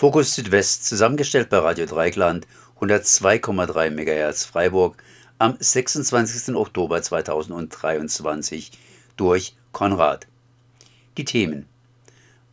Fokus 0.00 0.34
Südwest, 0.34 0.86
zusammengestellt 0.86 1.50
bei 1.50 1.58
Radio 1.58 1.84
Dreigland, 1.84 2.46
102,3 2.80 3.90
MHz 3.90 4.46
Freiburg, 4.46 4.96
am 5.36 5.58
26. 5.60 6.54
Oktober 6.54 7.02
2023 7.02 8.70
durch 9.18 9.54
Konrad. 9.72 10.26
Die 11.18 11.26
Themen 11.26 11.66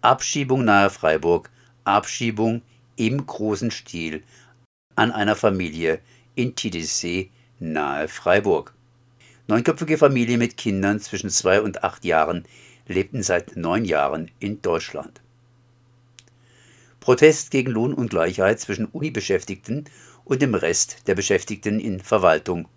Abschiebung 0.02 0.66
nahe 0.66 0.90
Freiburg, 0.90 1.50
Abschiebung 1.86 2.64
im 2.98 3.26
großen 3.26 3.72
Stil 3.72 4.24
an 4.96 5.14
einer 5.14 5.38
Familie 5.38 6.02
in 6.36 6.54
Titisee 6.54 7.30
nahe 7.60 8.10
Freiburg. 8.10 8.74
Neunköpfige 9.48 9.98
Familie 9.98 10.38
mit 10.38 10.58
Kindern 10.58 11.00
zwischen 11.00 11.30
zwei 11.30 11.62
und 11.62 11.86
acht 11.86 12.04
Jahren 12.04 12.44
lebten 12.88 13.24
seit 13.24 13.56
neun 13.56 13.86
Jahren 13.86 14.32
in 14.40 14.62
Deutschland. 14.62 15.22
Protest 17.08 17.52
gegen 17.52 17.72
Lohnungleichheit 17.72 18.60
zwischen 18.60 18.84
Unibeschäftigten 18.84 19.86
und 20.26 20.42
dem 20.42 20.56
Rest 20.56 21.08
der 21.08 21.16
Beschäftigten 21.16 21.80
in 21.80 22.02
Verwaltung. 22.02 22.68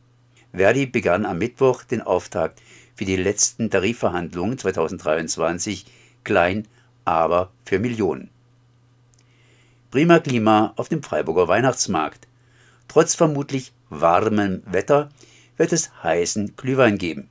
Verdi 0.52 0.86
begann 0.86 1.26
am 1.26 1.38
Mittwoch 1.38 1.82
den 1.82 2.00
Auftakt 2.00 2.62
für 2.94 3.04
die 3.04 3.16
letzten 3.16 3.70
Tarifverhandlungen 3.70 4.56
2023 4.56 5.84
klein, 6.22 6.68
aber 7.04 7.50
für 7.64 7.80
Millionen. 7.80 8.30
Prima 9.90 10.20
Klima 10.20 10.74
auf 10.76 10.88
dem 10.88 11.02
Freiburger 11.02 11.48
Weihnachtsmarkt. 11.48 12.28
Trotz 12.86 13.16
vermutlich 13.16 13.72
warmem 13.88 14.62
Wetter 14.64 15.08
wird 15.56 15.72
es 15.72 15.90
heißen 16.04 16.54
Glühwein 16.56 16.98
geben. 16.98 17.28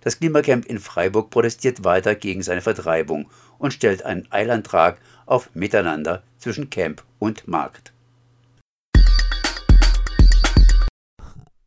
Das 0.00 0.20
Klimacamp 0.20 0.66
in 0.66 0.78
Freiburg 0.78 1.30
protestiert 1.30 1.82
weiter 1.82 2.14
gegen 2.14 2.44
seine 2.44 2.60
Vertreibung 2.60 3.28
und 3.58 3.72
stellt 3.72 4.04
einen 4.04 4.30
Eilantrag 4.30 5.00
auf 5.26 5.54
Miteinander 5.54 6.22
zwischen 6.38 6.70
Camp 6.70 7.02
und 7.18 7.46
Markt. 7.46 7.92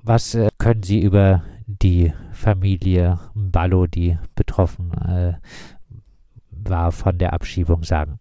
Was 0.03 0.33
äh, 0.33 0.47
können 0.57 0.83
Sie 0.83 1.01
über 1.01 1.43
die 1.67 2.13
Familie 2.31 3.19
Ballo, 3.35 3.85
die 3.85 4.17
betroffen 4.35 4.91
äh, 5.07 5.33
war 6.51 6.91
von 6.91 7.17
der 7.17 7.33
Abschiebung, 7.33 7.83
sagen? 7.83 8.19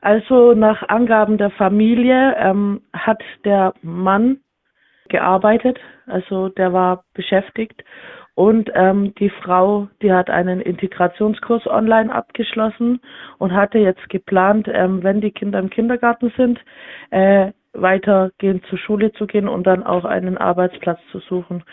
Also 0.00 0.54
nach 0.54 0.88
Angaben 0.88 1.38
der 1.38 1.50
Familie 1.50 2.36
ähm, 2.38 2.82
hat 2.92 3.22
der 3.44 3.74
Mann 3.82 4.38
gearbeitet, 5.08 5.78
also 6.06 6.48
der 6.48 6.72
war 6.72 7.04
beschäftigt 7.14 7.82
und 8.36 8.70
ähm, 8.74 9.14
die 9.14 9.30
Frau, 9.30 9.88
die 10.02 10.12
hat 10.12 10.28
einen 10.28 10.60
Integrationskurs 10.60 11.66
online 11.66 12.14
abgeschlossen 12.14 13.00
und 13.38 13.54
hatte 13.54 13.78
jetzt 13.78 14.10
geplant, 14.10 14.68
ähm, 14.70 15.02
wenn 15.02 15.22
die 15.22 15.30
Kinder 15.30 15.58
im 15.58 15.70
Kindergarten 15.70 16.30
sind, 16.36 16.60
äh, 17.10 17.52
weitergehend 17.72 18.62
zur 18.66 18.78
Schule 18.78 19.10
zu 19.12 19.26
gehen 19.26 19.48
und 19.48 19.66
dann 19.66 19.82
auch 19.82 20.04
einen 20.04 20.36
Arbeitsplatz 20.36 21.00
zu 21.12 21.20
suchen. 21.20 21.64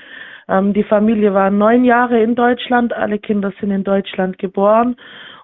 Ähm, 0.47 0.71
die 0.71 0.85
Familie 0.85 1.33
war 1.33 1.51
neun 1.51 1.83
Jahre 1.83 2.23
in 2.23 2.33
Deutschland, 2.33 2.93
alle 2.93 3.19
Kinder 3.19 3.51
sind 3.59 3.71
in 3.71 3.83
Deutschland 3.83 4.37
geboren 4.39 4.95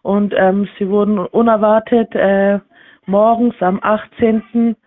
und 0.04 0.34
ähm, 0.38 0.70
sie 0.78 0.88
wurden 0.88 1.20
unerwartet 1.20 2.16
äh, 2.16 2.60
morgens 3.06 3.56
am 3.60 3.80
18. 3.82 4.78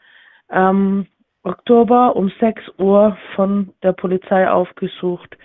Ähm, 0.51 1.07
Oktober 1.45 2.15
um 2.15 2.31
6 2.41 2.63
Uhr 2.79 3.17
von 3.35 3.73
der 3.83 3.93
Polizei 3.93 4.49
aufgesucht. 4.49 5.37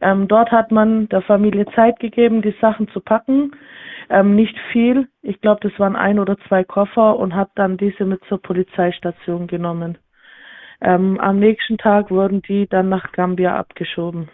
Ähm, 0.00 0.26
dort 0.28 0.50
hat 0.50 0.72
man 0.72 1.08
der 1.08 1.22
Familie 1.22 1.66
Zeit 1.74 2.00
gegeben, 2.00 2.42
die 2.42 2.54
Sachen 2.60 2.88
zu 2.88 3.00
packen. 3.00 3.52
Ähm, 4.10 4.34
nicht 4.34 4.56
viel, 4.72 5.08
ich 5.22 5.40
glaube, 5.40 5.68
das 5.68 5.78
waren 5.78 5.96
ein 5.96 6.18
oder 6.18 6.36
zwei 6.48 6.64
Koffer 6.64 7.16
und 7.18 7.34
hat 7.34 7.50
dann 7.54 7.76
diese 7.76 8.04
mit 8.04 8.20
zur 8.28 8.42
Polizeistation 8.42 9.46
genommen. 9.46 9.96
Ähm, 10.80 11.18
am 11.20 11.38
nächsten 11.38 11.78
Tag 11.78 12.10
wurden 12.10 12.42
die 12.42 12.66
dann 12.68 12.88
nach 12.88 13.12
Gambia 13.12 13.56
abgeschoben. 13.56 14.28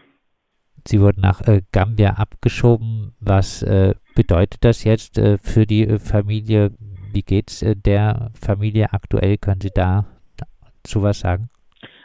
Sie 0.87 1.01
wurden 1.01 1.21
nach 1.21 1.43
äh, 1.43 1.63
Gambia 1.73 2.15
abgeschoben. 2.15 3.13
Was 3.21 3.63
äh, 3.63 3.95
bedeutet 4.17 4.65
das 4.65 4.85
jetzt 4.85 5.19
äh, 5.19 5.39
für 5.39 5.67
die 5.67 5.87
äh, 5.87 5.99
Familie? 5.99 6.73
Wie 7.13 7.23
geht 7.23 7.51
es 7.51 7.63
äh, 7.63 7.77
der 7.77 8.31
Familie 8.35 8.93
aktuell? 8.93 9.37
Können 9.37 9.61
Sie 9.61 9.71
da 9.73 10.07
zu 10.91 11.03
was 11.03 11.21
sagen? 11.21 11.49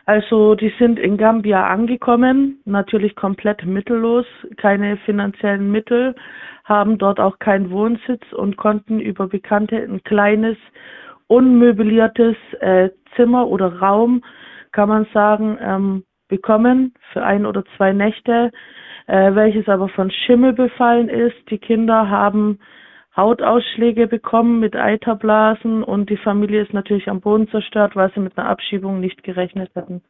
Also 0.05 0.53
die 0.53 0.71
sind 0.77 0.99
in 0.99 1.17
Gambia 1.17 1.67
angekommen, 1.67 2.59
natürlich 2.65 3.15
komplett 3.15 3.65
mittellos, 3.65 4.25
keine 4.57 4.97
finanziellen 4.97 5.71
Mittel, 5.71 6.15
haben 6.63 6.99
dort 6.99 7.19
auch 7.19 7.39
keinen 7.39 7.71
Wohnsitz 7.71 8.21
und 8.31 8.55
konnten 8.55 8.99
über 8.99 9.27
Bekannte 9.27 9.77
ein 9.77 10.03
kleines, 10.03 10.57
unmöbliertes 11.27 12.35
äh, 12.59 12.89
Zimmer 13.15 13.47
oder 13.47 13.79
Raum, 13.79 14.23
kann 14.71 14.89
man 14.89 15.07
sagen, 15.11 15.57
ähm, 15.59 16.03
bekommen 16.27 16.93
für 17.11 17.23
ein 17.23 17.47
oder 17.47 17.63
zwei 17.75 17.91
Nächte, 17.91 18.51
äh, 19.07 19.33
welches 19.33 19.67
aber 19.67 19.89
von 19.89 20.11
Schimmel 20.11 20.53
befallen 20.53 21.09
ist. 21.09 21.35
Die 21.49 21.57
Kinder 21.57 22.09
haben 22.09 22.59
Hautausschläge 23.15 24.07
bekommen 24.07 24.59
mit 24.59 24.75
Eiterblasen 24.75 25.83
und 25.83 26.09
die 26.09 26.17
Familie 26.17 26.63
ist 26.63 26.73
natürlich 26.73 27.07
am 27.07 27.21
Boden 27.21 27.47
zerstört, 27.49 27.95
weil 27.95 28.11
sie 28.13 28.19
mit 28.19 28.37
einer 28.37 28.49
Abschiebung 28.49 28.99
nicht 28.99 29.23
gerechnet 29.23 29.71
hatten. 29.75 30.01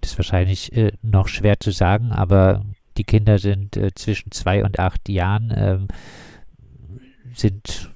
Das 0.00 0.12
ist 0.12 0.18
wahrscheinlich 0.18 0.74
äh, 0.76 0.92
noch 1.02 1.28
schwer 1.28 1.60
zu 1.60 1.70
sagen, 1.72 2.12
aber 2.12 2.62
die 2.96 3.04
Kinder 3.04 3.38
sind 3.38 3.76
äh, 3.76 3.92
zwischen 3.94 4.30
zwei 4.30 4.64
und 4.64 4.78
acht 4.78 5.08
Jahren, 5.08 5.52
ähm, 5.54 5.88
sind 7.34 7.90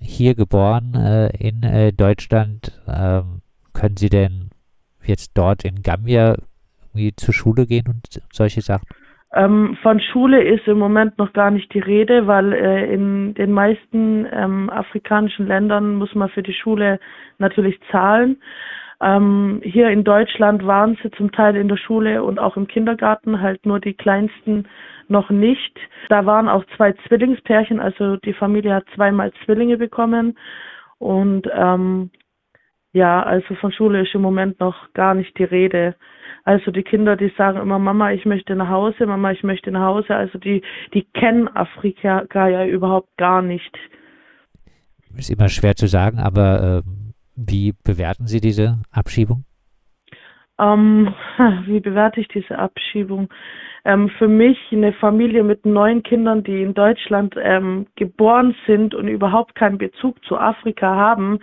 hier 0.00 0.34
geboren 0.34 0.94
äh, 0.94 1.28
in 1.36 1.62
äh, 1.62 1.92
Deutschland. 1.92 2.72
Ähm, 2.88 3.42
können 3.72 3.96
sie 3.96 4.08
denn 4.08 4.50
jetzt 5.04 5.32
dort 5.34 5.64
in 5.64 5.82
Gambia 5.82 6.36
zur 7.16 7.32
Schule 7.32 7.66
gehen 7.66 7.86
und 7.88 8.20
solche 8.32 8.60
Sachen? 8.60 8.86
Ähm, 9.34 9.78
von 9.82 9.98
Schule 10.00 10.42
ist 10.42 10.66
im 10.68 10.78
Moment 10.78 11.16
noch 11.18 11.32
gar 11.32 11.50
nicht 11.50 11.72
die 11.72 11.78
Rede, 11.78 12.26
weil 12.26 12.52
äh, 12.52 12.92
in 12.92 13.32
den 13.34 13.52
meisten 13.52 14.26
ähm, 14.30 14.68
afrikanischen 14.68 15.46
Ländern 15.46 15.94
muss 15.94 16.14
man 16.14 16.28
für 16.28 16.42
die 16.42 16.52
Schule 16.52 17.00
natürlich 17.38 17.80
zahlen. 17.90 18.36
Ähm, 19.00 19.60
hier 19.64 19.88
in 19.88 20.04
Deutschland 20.04 20.66
waren 20.66 20.98
sie 21.02 21.10
zum 21.12 21.32
Teil 21.32 21.56
in 21.56 21.68
der 21.68 21.78
Schule 21.78 22.22
und 22.22 22.38
auch 22.38 22.56
im 22.56 22.68
Kindergarten, 22.68 23.40
halt 23.40 23.64
nur 23.64 23.80
die 23.80 23.94
kleinsten 23.94 24.68
noch 25.08 25.30
nicht. 25.30 25.76
Da 26.08 26.26
waren 26.26 26.48
auch 26.48 26.64
zwei 26.76 26.92
Zwillingspärchen, 27.08 27.80
also 27.80 28.16
die 28.18 28.34
Familie 28.34 28.74
hat 28.74 28.84
zweimal 28.94 29.32
Zwillinge 29.44 29.78
bekommen. 29.78 30.36
Und 30.98 31.48
ähm, 31.52 32.10
ja, 32.92 33.22
also 33.22 33.54
von 33.54 33.72
Schule 33.72 34.02
ist 34.02 34.14
im 34.14 34.20
Moment 34.20 34.60
noch 34.60 34.92
gar 34.92 35.14
nicht 35.14 35.38
die 35.38 35.44
Rede. 35.44 35.94
Also 36.44 36.70
die 36.70 36.82
Kinder, 36.82 37.16
die 37.16 37.32
sagen 37.38 37.58
immer, 37.58 37.78
Mama, 37.78 38.12
ich 38.12 38.26
möchte 38.26 38.54
nach 38.54 38.68
Hause, 38.68 39.06
Mama, 39.06 39.30
ich 39.30 39.42
möchte 39.42 39.70
nach 39.70 39.86
Hause. 39.86 40.14
Also 40.14 40.38
die, 40.38 40.62
die 40.92 41.04
kennen 41.14 41.48
Afrika 41.48 42.26
ja 42.48 42.66
überhaupt 42.66 43.16
gar 43.16 43.40
nicht. 43.42 43.76
Ist 45.16 45.30
immer 45.30 45.48
schwer 45.48 45.74
zu 45.74 45.86
sagen, 45.86 46.18
aber 46.18 46.82
äh, 46.84 46.90
wie 47.36 47.74
bewerten 47.84 48.26
Sie 48.26 48.40
diese 48.40 48.78
Abschiebung? 48.90 49.44
Ähm, 50.58 51.14
wie 51.66 51.80
bewerte 51.80 52.20
ich 52.20 52.28
diese 52.28 52.58
Abschiebung? 52.58 53.28
Ähm, 53.84 54.10
für 54.18 54.28
mich 54.28 54.58
eine 54.70 54.92
Familie 54.92 55.42
mit 55.42 55.66
neun 55.66 56.02
Kindern, 56.02 56.44
die 56.44 56.62
in 56.62 56.74
Deutschland 56.74 57.34
ähm, 57.42 57.86
geboren 57.96 58.54
sind 58.66 58.94
und 58.94 59.08
überhaupt 59.08 59.54
keinen 59.54 59.78
Bezug 59.78 60.24
zu 60.24 60.38
Afrika 60.38 60.94
haben, 60.94 61.40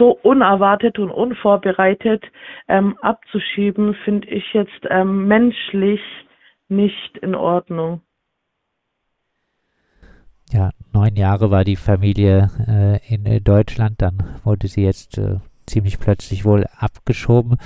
so 0.00 0.18
unerwartet 0.22 0.98
und 0.98 1.10
unvorbereitet 1.10 2.24
ähm, 2.68 2.96
abzuschieben, 3.02 3.94
finde 4.02 4.28
ich 4.28 4.44
jetzt 4.54 4.80
ähm, 4.88 5.28
menschlich 5.28 6.00
nicht 6.68 7.18
in 7.18 7.34
Ordnung. 7.34 8.00
Ja, 10.50 10.70
neun 10.94 11.16
Jahre 11.16 11.50
war 11.50 11.64
die 11.64 11.76
Familie 11.76 12.48
äh, 12.66 13.14
in 13.14 13.26
äh, 13.26 13.40
Deutschland, 13.42 14.00
dann 14.00 14.40
wurde 14.42 14.68
sie 14.68 14.84
jetzt 14.84 15.18
äh, 15.18 15.36
ziemlich 15.66 16.00
plötzlich 16.00 16.46
wohl 16.46 16.64
abgeschoben. 16.78 17.58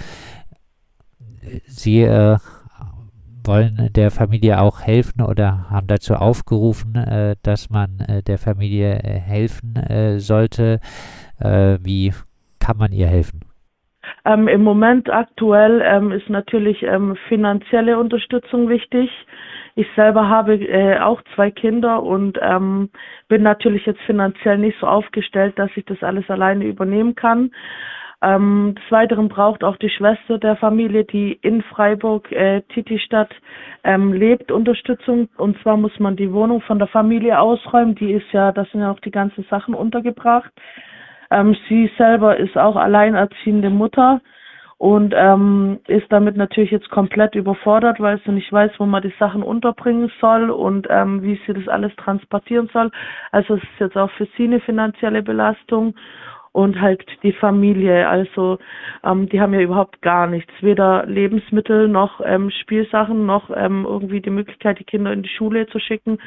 Sie 1.67 2.03
äh, 2.03 2.39
wollen 3.45 3.91
der 3.95 4.11
Familie 4.11 4.61
auch 4.61 4.81
helfen 4.81 5.23
oder 5.23 5.71
haben 5.71 5.87
dazu 5.87 6.15
aufgerufen, 6.15 6.97
äh, 6.97 7.37
dass 7.43 7.71
man 7.71 8.01
äh, 8.01 8.23
der 8.25 8.39
Familie 8.39 8.95
helfen 8.97 10.19
sollte. 10.19 10.81
Wie 11.83 12.13
kann 12.61 12.77
man 12.79 12.93
ihr 12.93 13.07
helfen? 13.07 13.41
Ähm, 14.25 14.49
Im 14.49 14.63
Moment 14.63 15.11
aktuell 15.11 15.83
ähm, 15.85 16.11
ist 16.13 16.29
natürlich 16.31 16.83
ähm, 16.83 17.17
finanzielle 17.29 17.99
Unterstützung 17.99 18.69
wichtig. 18.69 19.11
Ich 19.77 19.87
selber 19.97 20.29
habe 20.29 20.55
äh, 20.55 20.99
auch 21.01 21.21
zwei 21.35 21.51
Kinder 21.51 22.03
und 22.03 22.39
ähm, 22.41 22.91
bin 23.29 23.43
natürlich 23.43 23.85
jetzt 23.87 24.01
finanziell 24.03 24.59
nicht 24.59 24.79
so 24.81 24.87
aufgestellt, 24.87 25.59
dass 25.59 25.71
ich 25.75 25.85
das 25.85 26.03
alles 26.03 26.29
alleine 26.31 26.65
übernehmen 26.65 27.15
kann. 27.17 27.51
Ähm, 28.23 28.75
des 28.77 28.91
Weiteren 28.91 29.29
braucht 29.29 29.63
auch 29.65 29.77
die 29.77 29.91
Schwester 29.91 30.39
der 30.39 30.57
Familie, 30.57 31.05
die 31.05 31.33
in 31.43 31.63
Freiburg, 31.63 32.33
äh, 32.33 32.63
Titistadt, 32.73 33.35
ähm, 33.83 34.13
lebt, 34.13 34.51
Unterstützung. 34.51 35.29
Und 35.37 35.61
zwar 35.63 35.77
muss 35.77 35.99
man 35.99 36.17
die 36.17 36.33
Wohnung 36.33 36.63
von 36.63 36.79
der 36.79 36.89
Familie 36.89 37.39
ausräumen. 37.39 37.95
Die 37.97 38.13
ist 38.13 38.31
ja, 38.33 38.53
da 38.53 38.65
sind 38.67 38.81
ja 38.81 38.91
auch 38.91 39.01
die 39.01 39.11
ganzen 39.11 39.45
Sachen 39.51 39.75
untergebracht. 39.75 40.51
Ähm, 41.31 41.57
sie 41.69 41.91
selber 41.99 42.37
ist 42.37 42.57
auch 42.57 42.77
alleinerziehende 42.77 43.71
Mutter 43.71 44.21
und 44.79 45.15
ähm, 45.17 45.79
ist 45.87 46.11
damit 46.11 46.37
natürlich 46.37 46.71
jetzt 46.71 46.91
komplett 46.91 47.35
überfordert, 47.35 48.01
weil 48.01 48.21
sie 48.25 48.33
nicht 48.33 48.53
weiß, 48.53 48.73
wo 48.79 48.87
man 48.87 49.03
die 49.03 49.15
Sachen 49.19 49.43
unterbringen 49.43 50.11
soll 50.21 50.51
und 50.51 50.87
ähm, 50.91 51.23
wie 51.23 51.41
sie 51.47 51.55
das 51.55 51.69
alles 51.69 51.95
transportieren 51.97 52.69
soll. 52.73 52.91
Also 53.31 53.55
es 53.55 53.63
ist 53.63 53.81
jetzt 53.81 53.97
auch 53.97 54.11
für 54.11 54.27
sie 54.37 54.45
eine 54.45 54.61
finanzielle 54.61 55.23
Belastung 55.23 55.95
und 56.55 56.81
halt 56.81 57.05
die 57.25 57.33
Familie. 57.33 58.09
Also 58.09 58.59
ähm, 59.03 59.29
die 59.29 59.41
haben 59.41 59.53
ja 59.53 59.61
überhaupt 59.61 60.01
gar 60.03 60.29
nichts, 60.29 60.53
weder 60.61 61.05
Lebensmittel 61.05 61.89
noch 61.89 62.21
ähm, 62.25 62.49
Spielsachen 62.51 63.27
noch 63.27 63.51
ähm, 63.55 63.85
irgendwie 63.85 64.21
die 64.21 64.31
Möglichkeit, 64.31 64.79
die 64.79 64.85
Kinder 64.85 65.13
in 65.13 65.25
die 65.25 65.29
Schule 65.29 65.67
zu 65.67 65.81
schicken. 65.81 66.19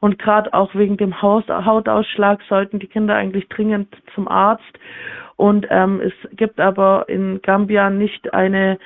Und 0.00 0.18
gerade 0.18 0.52
auch 0.52 0.74
wegen 0.74 0.96
dem 0.96 1.22
Haus 1.22 1.44
Hautausschlag 1.48 2.40
sollten 2.48 2.80
die 2.80 2.88
Kinder 2.88 3.14
eigentlich 3.14 3.48
dringend 3.48 3.88
zum 4.16 4.26
Arzt. 4.26 4.64
Und 5.36 5.68
ähm, 5.70 6.00
es 6.00 6.36
gibt 6.36 6.58
aber 6.58 7.08
in 7.08 7.40
Gambia 7.42 7.88
nicht 7.88 8.34
eine 8.34 8.78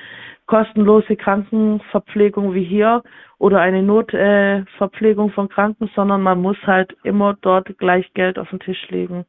kostenlose 0.47 1.17
Krankenverpflegung 1.17 2.53
wie 2.53 2.65
hier 2.65 3.03
oder 3.39 3.61
eine 3.61 3.83
Notverpflegung 3.83 5.31
äh, 5.31 5.33
von 5.33 5.49
Kranken, 5.49 5.89
sondern 5.95 6.21
man 6.21 6.43
muss 6.43 6.59
halt 6.67 6.95
immer 7.05 7.39
dort 7.41 7.79
gleich 7.79 8.13
Geld 8.13 8.39
auf 8.39 8.51
den 8.51 8.61
Tisch 8.61 8.91
legen. 8.91 9.25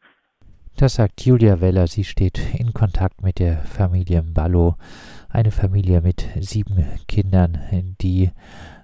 Das 0.76 0.96
sagt 0.96 1.26
Julia 1.26 1.62
Weller. 1.62 1.88
Sie 1.88 2.04
steht 2.04 2.40
in 2.56 2.74
Kontakt 2.74 3.22
mit 3.22 3.40
der 3.40 3.60
Familie 3.60 4.24
Ballo, 4.24 4.76
eine 5.30 5.52
Familie 5.52 6.02
mit 6.02 6.26
sieben 6.40 6.86
Kindern, 7.08 7.60
die 8.02 8.32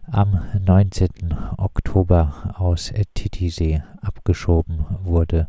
am 0.09 0.39
19. 0.63 1.09
Oktober 1.57 2.55
aus 2.57 2.93
Titisee 3.13 3.83
abgeschoben 4.01 4.85
wurde. 5.03 5.47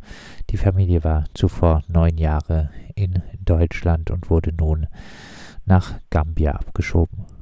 Die 0.50 0.56
Familie 0.56 1.04
war 1.04 1.26
zuvor 1.34 1.82
neun 1.86 2.18
Jahre 2.18 2.70
in 2.94 3.22
Deutschland 3.44 4.10
und 4.10 4.30
wurde 4.30 4.52
nun 4.52 4.86
nach 5.64 6.00
Gambia 6.10 6.52
abgeschoben. 6.52 7.37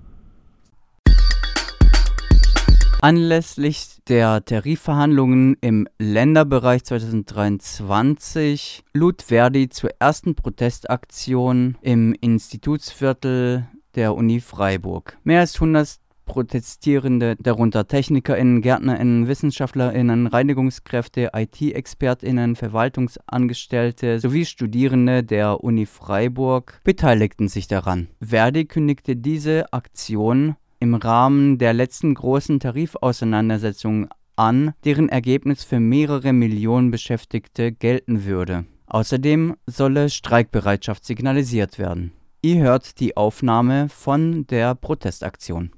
Anlässlich 3.06 4.00
der 4.08 4.44
Tarifverhandlungen 4.44 5.56
im 5.60 5.86
Länderbereich 5.96 6.82
2023 6.82 8.82
lud 8.94 9.22
Verdi 9.22 9.68
zur 9.68 9.90
ersten 10.00 10.34
Protestaktion 10.34 11.78
im 11.82 12.16
Institutsviertel 12.20 13.68
der 13.94 14.16
Uni 14.16 14.40
Freiburg. 14.40 15.18
Mehr 15.22 15.38
als 15.38 15.54
100 15.54 16.00
Protestierende, 16.24 17.36
darunter 17.38 17.86
TechnikerInnen, 17.86 18.60
GärtnerInnen, 18.60 19.28
WissenschaftlerInnen, 19.28 20.26
Reinigungskräfte, 20.26 21.30
IT-ExpertInnen, 21.32 22.56
Verwaltungsangestellte 22.56 24.18
sowie 24.18 24.44
Studierende 24.44 25.22
der 25.22 25.62
Uni 25.62 25.86
Freiburg 25.86 26.80
beteiligten 26.82 27.46
sich 27.46 27.68
daran. 27.68 28.08
Verdi 28.20 28.64
kündigte 28.64 29.14
diese 29.14 29.72
Aktion 29.72 30.56
im 30.78 30.94
Rahmen 30.94 31.58
der 31.58 31.72
letzten 31.72 32.14
großen 32.14 32.60
Tarifauseinandersetzung 32.60 34.08
an, 34.36 34.74
deren 34.84 35.08
Ergebnis 35.08 35.64
für 35.64 35.80
mehrere 35.80 36.32
Millionen 36.32 36.90
Beschäftigte 36.90 37.72
gelten 37.72 38.24
würde. 38.24 38.66
Außerdem 38.86 39.56
solle 39.66 40.10
Streikbereitschaft 40.10 41.04
signalisiert 41.04 41.78
werden. 41.78 42.12
Ihr 42.42 42.62
hört 42.62 43.00
die 43.00 43.16
Aufnahme 43.16 43.88
von 43.88 44.46
der 44.46 44.74
Protestaktion. 44.74 45.72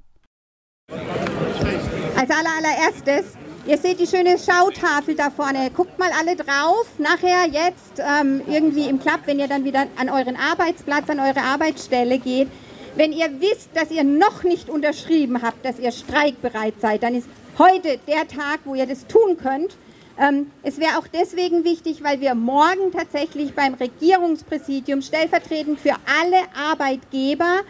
Als 2.15 2.29
allererstes, 2.29 3.37
ihr 3.65 3.77
seht 3.77 3.99
die 3.99 4.05
schöne 4.05 4.37
Schautafel 4.37 5.15
da 5.15 5.29
vorne. 5.31 5.71
Guckt 5.75 5.97
mal 5.97 6.11
alle 6.19 6.35
drauf. 6.35 6.85
Nachher 6.99 7.47
jetzt 7.47 7.99
ähm, 7.99 8.41
irgendwie 8.47 8.87
im 8.87 8.99
Club, 8.99 9.21
wenn 9.25 9.39
ihr 9.39 9.47
dann 9.47 9.63
wieder 9.63 9.87
an 9.97 10.09
euren 10.09 10.35
Arbeitsplatz, 10.35 11.09
an 11.09 11.19
eure 11.19 11.41
Arbeitsstelle 11.41 12.19
geht, 12.19 12.49
wenn 12.95 13.13
ihr 13.13 13.29
wisst, 13.39 13.69
dass 13.73 13.91
ihr 13.91 14.03
noch 14.03 14.43
nicht 14.43 14.69
unterschrieben 14.69 15.41
habt, 15.41 15.63
dass 15.65 15.79
ihr 15.79 15.91
streikbereit 15.91 16.75
seid, 16.81 17.03
dann 17.03 17.15
ist 17.15 17.27
heute 17.57 17.99
der 18.07 18.27
Tag, 18.27 18.61
wo 18.65 18.75
ihr 18.75 18.85
das 18.85 19.07
tun 19.07 19.37
könnt. 19.37 19.75
Ähm, 20.19 20.51
es 20.63 20.79
wäre 20.79 20.97
auch 20.97 21.07
deswegen 21.07 21.63
wichtig, 21.63 22.03
weil 22.03 22.19
wir 22.19 22.35
morgen 22.35 22.91
tatsächlich 22.91 23.53
beim 23.53 23.75
Regierungspräsidium 23.75 25.01
stellvertretend 25.01 25.79
für 25.79 25.95
alle 26.21 26.43
Arbeitgeber 26.71 27.61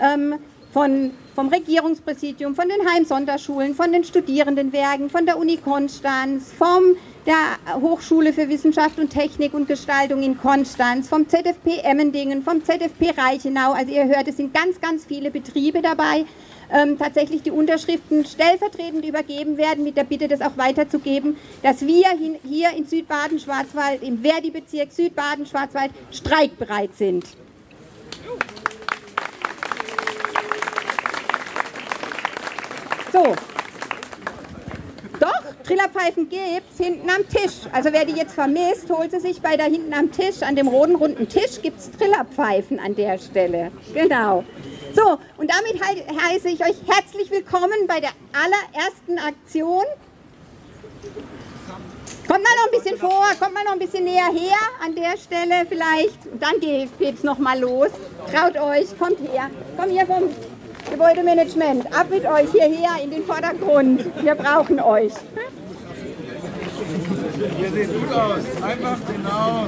ähm, 0.00 0.36
von, 0.72 1.10
vom 1.34 1.48
Regierungspräsidium, 1.48 2.54
von 2.54 2.68
den 2.68 2.88
Heimsonderschulen, 2.88 3.74
von 3.74 3.92
den 3.92 4.04
Studierendenwerken, 4.04 5.10
von 5.10 5.26
der 5.26 5.38
Uni 5.38 5.56
Konstanz, 5.56 6.52
vom 6.52 6.96
der 7.26 7.80
Hochschule 7.80 8.32
für 8.32 8.48
Wissenschaft 8.48 8.98
und 8.98 9.10
Technik 9.10 9.52
und 9.52 9.66
Gestaltung 9.66 10.22
in 10.22 10.38
Konstanz, 10.38 11.08
vom 11.08 11.28
ZFP 11.28 11.80
Emmendingen, 11.82 12.42
vom 12.42 12.64
ZFP 12.64 13.14
Reichenau. 13.16 13.72
Also 13.72 13.92
ihr 13.92 14.06
hört, 14.06 14.28
es 14.28 14.36
sind 14.36 14.54
ganz, 14.54 14.80
ganz 14.80 15.04
viele 15.04 15.30
Betriebe 15.30 15.82
dabei. 15.82 16.24
Ähm, 16.72 16.98
tatsächlich 16.98 17.42
die 17.42 17.50
Unterschriften 17.50 18.24
stellvertretend 18.24 19.04
übergeben 19.04 19.56
werden, 19.56 19.84
mit 19.84 19.96
der 19.96 20.04
Bitte, 20.04 20.26
das 20.26 20.40
auch 20.40 20.56
weiterzugeben, 20.56 21.36
dass 21.62 21.80
wir 21.86 22.06
hier 22.44 22.70
in 22.76 22.86
Südbaden-Schwarzwald, 22.86 24.02
im 24.02 24.22
Verdi-Bezirk 24.22 24.90
Südbaden-Schwarzwald, 24.90 25.92
streikbereit 26.10 26.96
sind. 26.96 27.24
So, 33.12 33.34
doch, 35.26 35.64
Trillerpfeifen 35.64 36.28
gibt 36.28 36.72
es 36.72 36.84
hinten 36.84 37.08
am 37.10 37.28
Tisch. 37.28 37.68
Also 37.72 37.92
wer 37.92 38.04
die 38.04 38.14
jetzt 38.14 38.34
vermisst, 38.34 38.88
holt 38.90 39.10
sie 39.10 39.20
sich 39.20 39.40
bei 39.40 39.56
da 39.56 39.64
hinten 39.64 39.92
am 39.92 40.12
Tisch, 40.12 40.42
an 40.42 40.56
dem 40.56 40.68
roten 40.68 40.94
runden 40.94 41.28
Tisch 41.28 41.60
gibt 41.62 41.80
es 41.80 41.90
Trillerpfeifen 41.90 42.78
an 42.78 42.94
der 42.94 43.18
Stelle. 43.18 43.70
Genau. 43.94 44.44
So, 44.94 45.18
und 45.36 45.50
damit 45.50 45.82
heiße 45.82 46.48
ich 46.48 46.60
euch 46.60 46.76
herzlich 46.86 47.30
willkommen 47.30 47.86
bei 47.86 48.00
der 48.00 48.10
allerersten 48.32 49.18
Aktion. 49.18 49.84
Kommt 52.26 52.42
mal 52.42 52.50
noch 52.56 52.72
ein 52.72 52.82
bisschen 52.82 52.98
vor, 52.98 53.24
kommt 53.38 53.54
mal 53.54 53.64
noch 53.64 53.72
ein 53.72 53.78
bisschen 53.78 54.04
näher 54.04 54.30
her 54.32 54.58
an 54.84 54.94
der 54.94 55.16
Stelle 55.16 55.66
vielleicht. 55.68 56.26
Und 56.26 56.42
dann 56.42 56.58
geht 56.60 56.90
es 57.00 57.22
nochmal 57.22 57.60
los. 57.60 57.90
Traut 58.32 58.56
euch, 58.58 58.98
kommt 58.98 59.20
her. 59.20 59.48
Komm 59.76 59.90
hier 59.90 60.06
vom 60.06 60.24
Gebäudemanagement, 60.90 61.86
ab 61.94 62.06
mit 62.10 62.24
euch 62.24 62.50
hierher 62.52 63.02
in 63.02 63.10
den 63.10 63.24
Vordergrund. 63.24 64.04
Wir 64.22 64.34
brauchen 64.34 64.80
euch. 64.80 65.12
Ihr 67.60 67.70
seht 67.70 67.92
gut 67.92 68.12
aus. 68.12 68.62
Einfach 68.62 68.98
genau. 69.12 69.66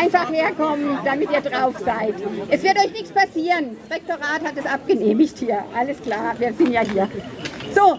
Einfach 0.00 0.32
herkommen, 0.32 0.98
damit 1.04 1.30
ihr 1.32 1.40
drauf 1.40 1.74
seid. 1.84 2.14
Es 2.48 2.62
wird 2.62 2.78
euch 2.78 2.92
nichts 2.92 3.10
passieren. 3.10 3.76
Das 3.88 3.98
Rektorat 3.98 4.44
hat 4.44 4.56
es 4.56 4.66
abgenehmigt 4.66 5.38
hier. 5.38 5.64
Alles 5.76 6.00
klar, 6.00 6.34
wir 6.38 6.52
sind 6.52 6.72
ja 6.72 6.82
hier. 6.82 7.08
So, 7.74 7.98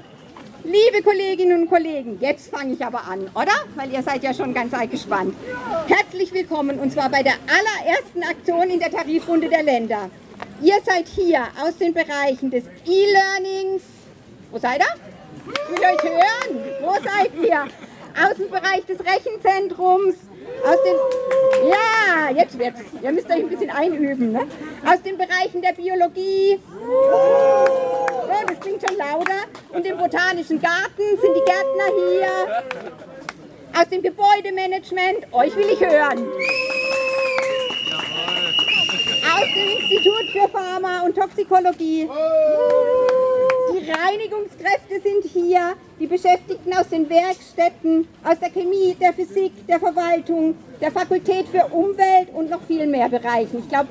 liebe 0.64 1.04
Kolleginnen 1.04 1.64
und 1.64 1.70
Kollegen, 1.70 2.18
jetzt 2.22 2.50
fange 2.50 2.74
ich 2.74 2.86
aber 2.86 3.06
an, 3.08 3.22
oder? 3.34 3.54
Weil 3.76 3.92
ihr 3.92 4.04
seid 4.04 4.24
ja 4.24 4.34
schon 4.34 4.54
ganz 4.54 4.72
gespannt. 4.90 5.36
Herzlich 5.88 6.34
willkommen 6.34 6.80
und 6.80 6.94
zwar 6.94 7.10
bei 7.10 7.24
der 7.24 7.34
allerersten 7.48 8.24
Aktion 8.24 8.70
in 8.70 8.80
der 8.80 8.92
Tarifrunde 8.92 9.50
der 9.50 9.64
Länder. 9.64 10.10
Ihr 10.62 10.76
seid 10.84 11.08
hier 11.08 11.48
aus 11.64 11.78
den 11.78 11.94
Bereichen 11.94 12.52
des 12.52 12.66
E-Learnings. 12.86 13.82
Wo 14.52 14.58
seid 14.58 14.82
ihr? 14.82 14.94
Ich 15.48 15.70
will 15.70 15.86
euch 15.86 16.04
hören. 16.04 16.64
Wo 16.82 16.94
seid 16.96 17.32
ihr? 17.42 17.64
Aus 18.22 18.36
dem 18.36 18.50
Bereich 18.50 18.86
des 18.86 19.00
Rechenzentrums. 19.00 20.16
Aus 20.66 20.78
den. 20.84 21.70
Ja, 21.70 22.30
jetzt 22.36 22.60
wird's. 22.60 22.82
Ihr 23.02 23.12
müsst 23.12 23.30
euch 23.30 23.38
ein 23.38 23.50
bisschen 23.50 23.70
einüben. 23.70 24.34
Ne? 24.34 24.48
Aus 24.86 25.02
den 25.02 25.18
Bereichen 25.18 25.62
der 25.62 25.72
Biologie. 25.74 26.60
Oh, 26.78 28.28
das 28.46 28.60
klingt 28.60 28.86
schon 28.86 28.98
lauter. 28.98 29.46
Und 29.72 29.86
im 29.86 29.98
Botanischen 29.98 30.60
Garten 30.62 31.18
sind 31.22 31.36
die 31.36 31.46
Gärtner 31.46 31.86
hier. 31.96 32.64
Aus 33.80 33.88
dem 33.88 34.02
Gebäudemanagement. 34.02 35.32
Euch 35.32 35.56
will 35.56 35.70
ich 35.72 35.80
hören 35.80 36.28
aus 39.40 39.48
dem 39.54 39.70
Institut 39.80 40.30
für 40.34 40.50
Pharma 40.50 41.02
und 41.06 41.16
Toxikologie. 41.16 42.10
Die 43.72 43.92
Reinigungskräfte 43.92 45.00
sind 45.02 45.24
hier, 45.32 45.76
die 46.00 46.08
Beschäftigten 46.08 46.74
aus 46.74 46.90
den 46.90 47.10
Werkstätten, 47.10 48.08
aus 48.24 48.40
der 48.40 48.50
Chemie, 48.50 48.96
der 49.00 49.14
Physik, 49.14 49.66
der 49.68 49.80
Verwaltung 49.80 50.56
der 50.82 50.92
Fakultät 50.92 51.48
für 51.48 51.66
Umwelt 51.74 52.30
und 52.34 52.50
noch 52.50 52.62
viel 52.64 52.88
mehr 52.88 53.08
Bereichen. 53.08 53.60
Ich 53.60 53.70
glaube, 53.70 53.88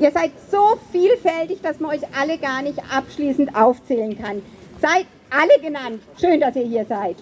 ihr 0.00 0.10
seid 0.10 0.32
so 0.50 0.78
vielfältig, 0.90 1.60
dass 1.62 1.80
man 1.80 1.90
euch 1.96 2.02
alle 2.18 2.38
gar 2.38 2.62
nicht 2.62 2.78
abschließend 2.90 3.54
aufzählen 3.54 4.16
kann. 4.18 4.42
Seid 4.80 5.06
alle 5.30 5.60
genannt. 5.60 6.02
Schön, 6.18 6.40
dass 6.40 6.56
ihr 6.56 6.66
hier 6.66 6.86
seid. 6.86 7.16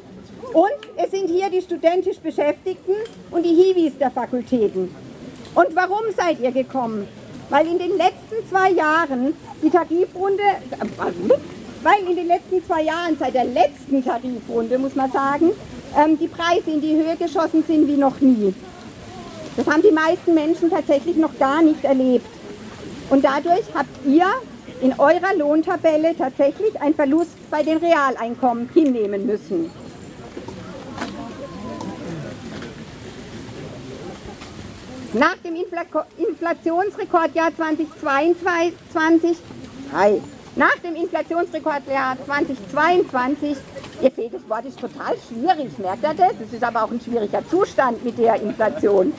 Und 0.52 0.70
es 0.96 1.11
sind 1.11 1.28
hier 1.28 1.50
die 1.50 1.62
studentisch 1.62 2.18
Beschäftigten 2.18 2.94
und 3.30 3.44
die 3.44 3.54
Hiwis 3.54 3.99
der 3.99 4.11
Fakultäten. 4.11 4.94
Und 5.54 5.75
warum 5.75 6.02
seid 6.14 6.38
ihr 6.40 6.52
gekommen? 6.52 7.08
Weil 7.49 7.67
in 7.67 7.79
den 7.79 7.97
letzten 7.97 8.49
zwei 8.50 8.71
Jahren 8.71 9.35
die 9.62 9.71
Tarifrunde, 9.71 10.43
weil 11.83 12.00
in 12.09 12.17
den 12.17 12.26
letzten 12.26 12.65
zwei 12.67 12.83
Jahren, 12.83 13.17
seit 13.19 13.35
der 13.35 13.45
letzten 13.45 14.05
Tarifrunde, 14.05 14.79
muss 14.79 14.95
man 14.95 15.11
sagen, 15.12 15.53
ähm, 15.97 16.19
die 16.19 16.29
Preise 16.29 16.71
in 16.71 16.81
die 16.81 16.97
Höhe 16.97 17.17
geschossen 17.17 17.62
sind 17.67 17.87
wie 17.87 17.97
noch 17.97 18.21
nie. 18.21 18.53
Das 19.57 19.67
haben 19.67 19.83
die 19.83 19.93
meisten 19.93 20.35
Menschen 20.35 20.71
tatsächlich 20.71 21.17
noch 21.17 21.38
gar 21.38 21.62
nicht 21.62 21.85
erlebt. 21.85 22.26
Und 23.09 23.25
dadurch 23.25 23.65
habt 23.75 24.05
ihr 24.05 24.26
in 24.83 24.93
eurer 24.99 25.35
Lohntabelle 25.38 26.17
tatsächlich 26.17 26.81
einen 26.81 26.95
Verlust 26.95 27.50
bei 27.50 27.62
den 27.62 27.79
Realeinkommen 27.79 28.69
hinnehmen 28.75 29.25
müssen. 29.26 29.71
Nach 35.13 35.37
dem 35.45 35.55
Infl 35.55 35.77
Inflationsrekordjahr 36.17 37.55
2022, 37.57 39.37
hi, 39.93 40.21
nach 40.57 40.77
dem 40.85 40.97
Inflationsrekordjahr 40.97 42.17
2022, 42.27 43.57
ihr 44.03 44.11
seht, 44.11 44.35
das 44.35 44.49
Wort 44.49 44.65
ist 44.65 44.81
total 44.81 45.15
schwierig, 45.29 45.79
merkt 45.79 46.03
ihr 46.03 46.15
das? 46.15 46.33
Es 46.45 46.53
ist 46.53 46.65
aber 46.65 46.85
auch 46.85 46.91
ein 46.91 47.01
schwieriger 47.01 47.47
Zustand 47.49 48.05
mit 48.05 48.19
der 48.19 48.41
Inflation. 48.43 49.13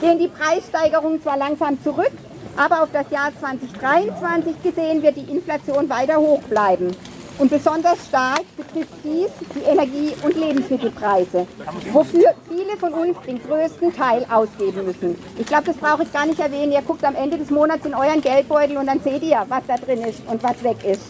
Gehen 0.00 0.18
die 0.18 0.28
Preissteigerungen 0.28 1.22
zwar 1.22 1.36
langsam 1.36 1.82
zurück, 1.82 2.12
aber 2.56 2.82
auf 2.82 2.88
das 2.92 3.10
Jahr 3.10 3.30
2023 3.38 4.62
gesehen 4.62 5.02
wird 5.02 5.16
die 5.16 5.30
Inflation 5.30 5.88
weiter 5.88 6.16
hoch 6.16 6.42
bleiben. 6.42 6.96
Und 7.38 7.50
besonders 7.50 7.98
stark 8.08 8.44
betrifft 8.56 8.94
dies 9.04 9.28
die 9.54 9.62
Energie- 9.62 10.14
und 10.22 10.34
Lebensmittelpreise, 10.36 11.46
wofür 11.92 12.34
viele 12.48 12.76
von 12.78 12.94
uns 12.94 13.18
den 13.26 13.42
größten 13.42 13.94
Teil 13.94 14.26
ausgeben 14.30 14.86
müssen. 14.86 15.18
Ich 15.38 15.46
glaube, 15.46 15.64
das 15.64 15.76
brauche 15.76 16.04
ich 16.04 16.12
gar 16.12 16.24
nicht 16.24 16.40
erwähnen. 16.40 16.72
Ihr 16.72 16.80
guckt 16.80 17.04
am 17.04 17.14
Ende 17.14 17.36
des 17.36 17.50
Monats 17.50 17.84
in 17.84 17.94
euren 17.94 18.22
Geldbeutel 18.22 18.78
und 18.78 18.86
dann 18.86 19.00
seht 19.00 19.22
ihr, 19.22 19.44
was 19.48 19.62
da 19.66 19.76
drin 19.76 20.02
ist 20.02 20.20
und 20.26 20.42
was 20.42 20.62
weg 20.62 20.82
ist. 20.84 21.02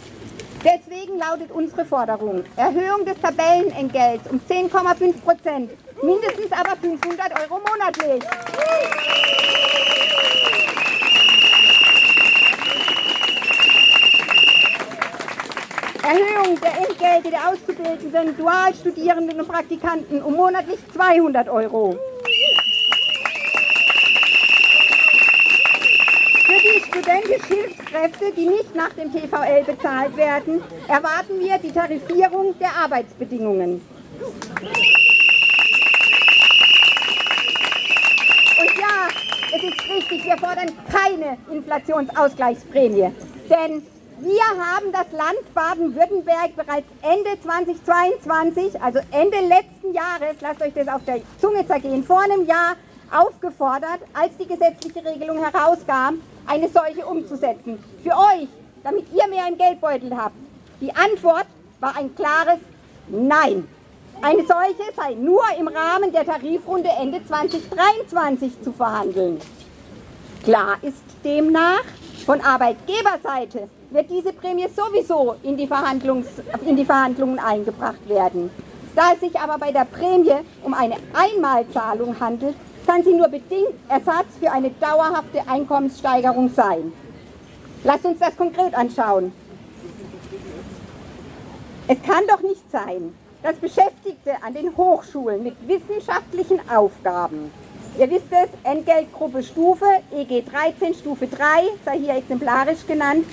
Deswegen 0.65 1.19
lautet 1.19 1.53
unsere 1.53 1.85
Forderung 1.85 2.43
Erhöhung 2.57 3.05
des 3.05 3.21
Tabellenentgelts 3.21 4.29
um 4.29 4.41
10,5 4.51 5.21
Prozent, 5.21 5.71
mindestens 6.03 6.51
aber 6.51 6.77
500 6.77 7.31
Euro 7.43 7.61
monatlich. 7.61 8.25
Erhöhung 16.07 16.57
der 16.61 16.73
Entgelte 16.79 17.31
der 17.31 17.49
Auszubildenden, 17.49 18.37
Dualstudierenden 18.37 19.41
und 19.41 19.49
Praktikanten 19.49 20.23
um 20.23 20.35
monatlich 20.35 20.79
200 20.95 21.49
Euro. 21.49 21.99
Für 26.45 26.61
die 26.61 26.81
studentischen 26.87 27.57
Hilfskräfte, 27.57 28.33
die 28.37 28.47
nicht 28.47 28.73
nach 28.77 28.93
dem 28.93 29.13
TVL 29.13 29.65
bezahlt 29.65 30.17
werden, 30.17 30.63
erwarten 30.87 31.41
wir 31.41 31.59
die 31.59 31.73
Tarifierung 31.73 32.57
der 32.61 32.71
Arbeitsbedingungen. 32.85 33.83
Und 38.61 38.79
ja, 38.79 39.09
es 39.57 39.63
ist 39.65 39.89
richtig, 39.89 40.25
wir 40.25 40.39
fordern 40.39 40.71
keine 40.89 41.37
Inflationsausgleichsprämie. 41.51 43.11
Denn 43.51 43.83
wir 44.19 44.43
haben 44.43 44.93
das 44.93 45.13
Land 45.13 45.55
Baden-Württemberg 45.55 46.57
bereits 46.57 46.89
Ende 47.03 47.39
2022, 47.43 48.81
also 48.81 49.01
Ende 49.11 49.41
letzten 49.41 49.93
Jahres, 49.93 50.37
lasst 50.41 50.63
euch 50.63 50.73
das 50.75 50.89
auf 50.89 51.05
der 51.05 51.21
Zunge 51.39 51.67
zergehen, 51.67 52.03
vor 52.03 52.23
einem 52.23 52.47
Jahr 52.47 52.77
aufgefordert, 53.13 54.01
als 54.15 54.37
die 54.39 54.47
gesetzliche 54.47 55.05
Regelung 55.05 55.45
herauskam, 55.45 56.23
eine 56.47 56.69
solche 56.69 57.05
umzusetzen. 57.05 57.79
Für 58.03 58.13
euch, 58.13 58.49
damit 58.83 59.07
ihr 59.13 59.29
mehr 59.29 59.49
im 59.49 59.59
Geldbeutel 59.59 60.17
habt. 60.17 60.37
Die 60.81 60.95
Antwort 60.95 61.47
war 61.81 61.97
ein 61.97 62.15
klares 62.15 62.61
Nein. 63.09 63.69
Eine 64.23 64.47
solche 64.47 64.93
sei 64.97 65.15
nur 65.15 65.45
im 65.59 65.69
Rahmen 65.69 66.11
der 66.11 66.25
Tarifrunde 66.25 66.89
Ende 66.99 67.25
2023 67.25 68.63
zu 68.63 68.73
verhandeln. 68.73 69.41
Klar 70.43 70.79
ist 70.83 71.05
demnach, 71.23 71.85
von 72.27 72.41
Arbeitgeberseite 72.41 73.69
wird 73.97 74.11
diese 74.11 74.33
Prämie 74.33 74.67
sowieso 74.69 75.37
in 75.43 75.57
die, 75.57 75.67
Verhandlungs, 75.67 76.27
in 76.67 76.77
die 76.77 76.85
Verhandlungen 76.85 77.39
eingebracht 77.39 78.07
werden. 78.09 78.51
Da 78.95 79.13
es 79.15 79.21
sich 79.21 79.39
aber 79.39 79.59
bei 79.59 79.73
der 79.73 79.87
Prämie 79.87 80.45
um 80.63 80.75
eine 80.75 80.97
Einmalzahlung 81.15 82.21
handelt, 82.21 82.57
kann 82.87 83.03
sie 83.03 83.15
nur 83.15 83.29
bedingt 83.29 83.75
Ersatz 83.89 84.27
für 84.39 84.53
eine 84.53 84.71
dauerhafte 84.71 85.43
Einkommenssteigerung 85.49 86.51
sein. 86.51 86.93
Lasst 87.85 88.05
uns 88.05 88.19
das 88.19 88.37
konkret 88.37 88.75
anschauen. 88.75 89.33
Es 91.89 92.03
kann 92.03 92.25
doch 92.29 92.43
nicht 92.43 92.71
sein, 92.71 93.15
dass 93.43 93.57
Beschäftigte 93.57 94.33
an 94.45 94.55
den 94.55 94.77
Hochschulen 94.77 95.43
mit 95.43 95.57
wissenschaftlichen 95.67 96.61
Aufgaben 96.69 97.51
Ihr 97.99 98.11
wisst 98.11 98.27
es, 98.31 98.51
Entgeltgruppe 98.63 99.43
Stufe, 99.43 99.87
EG 100.15 100.43
13, 100.43 100.93
Stufe 100.93 101.27
3, 101.27 101.39
sei 101.83 101.99
hier 101.99 102.15
exemplarisch 102.17 102.87
genannt, 102.87 103.25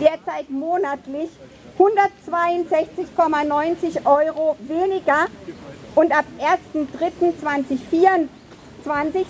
derzeit 0.00 0.50
monatlich 0.50 1.30
162,90 1.78 4.04
Euro 4.06 4.56
weniger 4.60 5.26
und 5.94 6.12
ab 6.12 6.24
1.3.2024 6.38 8.28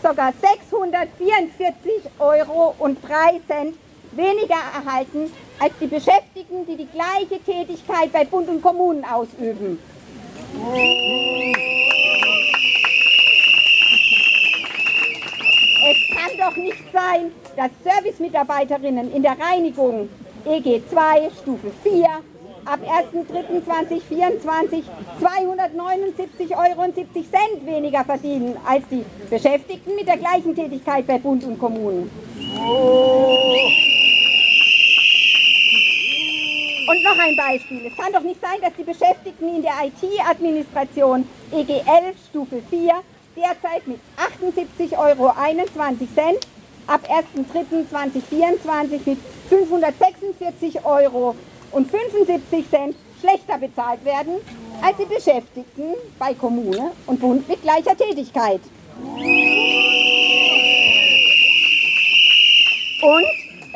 sogar 0.02 0.32
644 0.40 2.10
Euro 2.18 2.74
und 2.78 2.98
3 3.02 3.40
Cent 3.46 3.76
weniger 4.12 4.56
erhalten 4.74 5.30
als 5.58 5.74
die 5.80 5.86
Beschäftigten, 5.86 6.66
die 6.66 6.76
die 6.76 6.88
gleiche 6.88 7.38
Tätigkeit 7.42 8.12
bei 8.12 8.24
Bund 8.24 8.48
und 8.48 8.62
Kommunen 8.62 9.04
ausüben. 9.04 9.78
kann 16.14 16.36
doch 16.38 16.56
nicht 16.56 16.84
sein, 16.92 17.32
dass 17.56 17.70
Servicemitarbeiterinnen 17.82 19.14
in 19.14 19.22
der 19.22 19.36
Reinigung 19.38 20.08
EG 20.46 20.82
2 20.90 21.30
Stufe 21.40 21.70
4 21.82 22.06
ab 22.66 22.80
1.3.2024 22.82 24.82
279,70 25.20 26.50
Euro 26.50 26.82
weniger 27.66 28.04
verdienen 28.04 28.56
als 28.66 28.84
die 28.90 29.04
Beschäftigten 29.30 29.94
mit 29.94 30.06
der 30.06 30.18
gleichen 30.18 30.54
Tätigkeit 30.54 31.06
bei 31.06 31.18
Bund 31.18 31.44
und 31.44 31.58
Kommunen. 31.58 32.10
Und 36.86 37.02
noch 37.02 37.18
ein 37.18 37.34
Beispiel. 37.36 37.86
Es 37.86 37.96
kann 37.96 38.12
doch 38.12 38.20
nicht 38.20 38.38
sein, 38.40 38.60
dass 38.60 38.74
die 38.74 38.84
Beschäftigten 38.84 39.56
in 39.56 39.62
der 39.62 39.72
IT-Administration 39.84 41.26
EG 41.52 41.72
11 41.72 41.82
Stufe 42.28 42.60
4 42.68 42.92
derzeit 43.36 43.86
mit 43.86 43.98
78,21 44.18 44.98
Euro 44.98 45.32
ab 46.86 47.00
1.3.2024 47.08 49.00
mit 49.06 49.18
546 49.48 50.84
Euro 50.84 51.34
und 51.72 51.90
75 51.90 52.70
Cent 52.70 52.96
schlechter 53.20 53.58
bezahlt 53.58 54.04
werden 54.04 54.34
als 54.82 54.96
die 54.98 55.06
Beschäftigten 55.06 55.94
bei 56.18 56.34
Kommune 56.34 56.90
und 57.06 57.20
Bund 57.20 57.48
mit 57.48 57.62
gleicher 57.62 57.96
Tätigkeit. 57.96 58.60
Und 63.02 63.26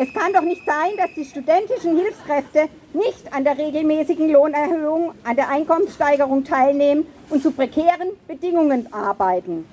es 0.00 0.12
kann 0.14 0.32
doch 0.32 0.42
nicht 0.42 0.64
sein, 0.64 0.96
dass 0.96 1.12
die 1.16 1.24
studentischen 1.24 1.96
Hilfskräfte 1.96 2.68
nicht 2.94 3.32
an 3.32 3.44
der 3.44 3.58
regelmäßigen 3.58 4.30
Lohnerhöhung, 4.30 5.12
an 5.24 5.36
der 5.36 5.48
Einkommenssteigerung 5.48 6.44
teilnehmen 6.44 7.06
und 7.30 7.42
zu 7.42 7.50
prekären 7.50 8.10
Bedingungen 8.26 8.92
arbeiten. 8.92 9.66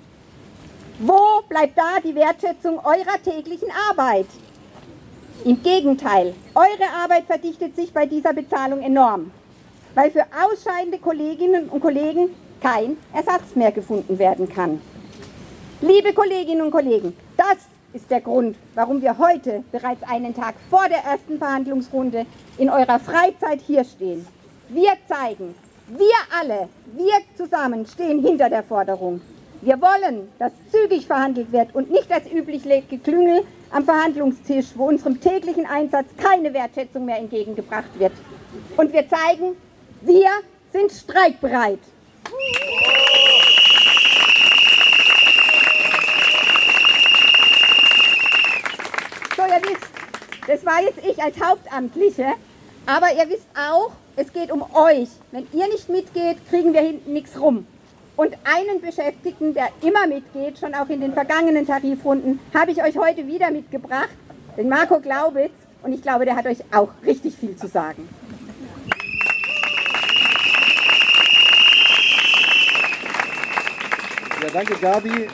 Wo 0.99 1.41
bleibt 1.49 1.77
da 1.77 1.99
die 2.01 2.15
Wertschätzung 2.15 2.79
eurer 2.79 3.21
täglichen 3.21 3.67
Arbeit? 3.89 4.27
Im 5.43 5.61
Gegenteil, 5.61 6.33
eure 6.55 6.89
Arbeit 7.03 7.25
verdichtet 7.25 7.75
sich 7.75 7.91
bei 7.91 8.05
dieser 8.05 8.31
Bezahlung 8.31 8.81
enorm, 8.81 9.31
weil 9.93 10.09
für 10.09 10.23
ausscheidende 10.41 10.97
Kolleginnen 10.97 11.67
und 11.67 11.81
Kollegen 11.81 12.29
kein 12.61 12.95
Ersatz 13.13 13.55
mehr 13.55 13.73
gefunden 13.73 14.17
werden 14.17 14.47
kann. 14.47 14.79
Liebe 15.81 16.13
Kolleginnen 16.13 16.61
und 16.61 16.71
Kollegen, 16.71 17.13
das 17.35 17.57
ist 17.91 18.09
der 18.09 18.21
Grund, 18.21 18.55
warum 18.73 19.01
wir 19.01 19.17
heute 19.17 19.65
bereits 19.73 20.03
einen 20.03 20.33
Tag 20.33 20.55
vor 20.69 20.87
der 20.87 21.03
ersten 21.03 21.37
Verhandlungsrunde 21.37 22.25
in 22.57 22.69
eurer 22.69 22.99
Freizeit 22.99 23.59
hier 23.67 23.83
stehen. 23.83 24.25
Wir 24.69 24.93
zeigen, 25.09 25.55
wir 25.87 26.39
alle, 26.39 26.69
wir 26.93 27.15
zusammen 27.35 27.85
stehen 27.85 28.23
hinter 28.23 28.49
der 28.49 28.63
Forderung. 28.63 29.19
Wir 29.65 29.81
wollen, 29.81 30.31
dass 30.37 30.51
zügig 30.71 31.07
verhandelt 31.07 31.51
wird 31.51 31.73
und 31.73 31.89
nicht 31.89 32.05
das 32.11 32.31
übliche 32.31 32.83
Geklüngel 32.87 33.43
am 33.71 33.83
Verhandlungstisch, 33.83 34.67
wo 34.75 34.89
unserem 34.89 35.19
täglichen 35.19 35.65
Einsatz 35.65 36.05
keine 36.17 36.53
Wertschätzung 36.53 37.03
mehr 37.03 37.17
entgegengebracht 37.17 37.89
wird. 37.97 38.11
Und 38.77 38.93
wir 38.93 39.09
zeigen, 39.09 39.57
wir 40.01 40.29
sind 40.71 40.91
streikbereit. 40.91 41.79
So, 49.35 49.41
ihr 49.41 49.61
wisst, 49.63 49.89
das 50.45 50.63
war 50.63 50.83
jetzt 50.83 51.03
ich 51.03 51.23
als 51.23 51.43
Hauptamtliche, 51.43 52.33
aber 52.85 53.07
ihr 53.13 53.27
wisst 53.29 53.47
auch, 53.59 53.93
es 54.15 54.31
geht 54.31 54.51
um 54.51 54.61
euch. 54.75 55.09
Wenn 55.31 55.47
ihr 55.53 55.67
nicht 55.69 55.89
mitgeht, 55.89 56.37
kriegen 56.51 56.71
wir 56.71 56.81
hinten 56.81 57.13
nichts 57.13 57.41
rum. 57.41 57.65
Und 58.15 58.33
einen 58.45 58.79
Beschäftigten, 58.79 59.53
der 59.53 59.67
immer 59.81 60.07
mitgeht, 60.07 60.57
schon 60.57 60.73
auch 60.73 60.87
in 60.87 61.01
den 61.01 61.13
vergangenen 61.13 61.67
Tarifrunden, 61.67 62.39
habe 62.53 62.71
ich 62.71 62.81
euch 62.81 62.97
heute 62.97 63.27
wieder 63.27 63.51
mitgebracht, 63.51 64.15
den 64.57 64.69
Marco 64.69 64.99
Glaubitz. 64.99 65.51
Und 65.83 65.93
ich 65.93 66.01
glaube, 66.01 66.25
der 66.25 66.35
hat 66.35 66.45
euch 66.45 66.59
auch 66.73 66.89
richtig 67.05 67.35
viel 67.35 67.55
zu 67.57 67.67
sagen. 67.67 68.07
Ja, 74.41 74.47
danke 74.53 74.75
Gabi. 74.75 75.27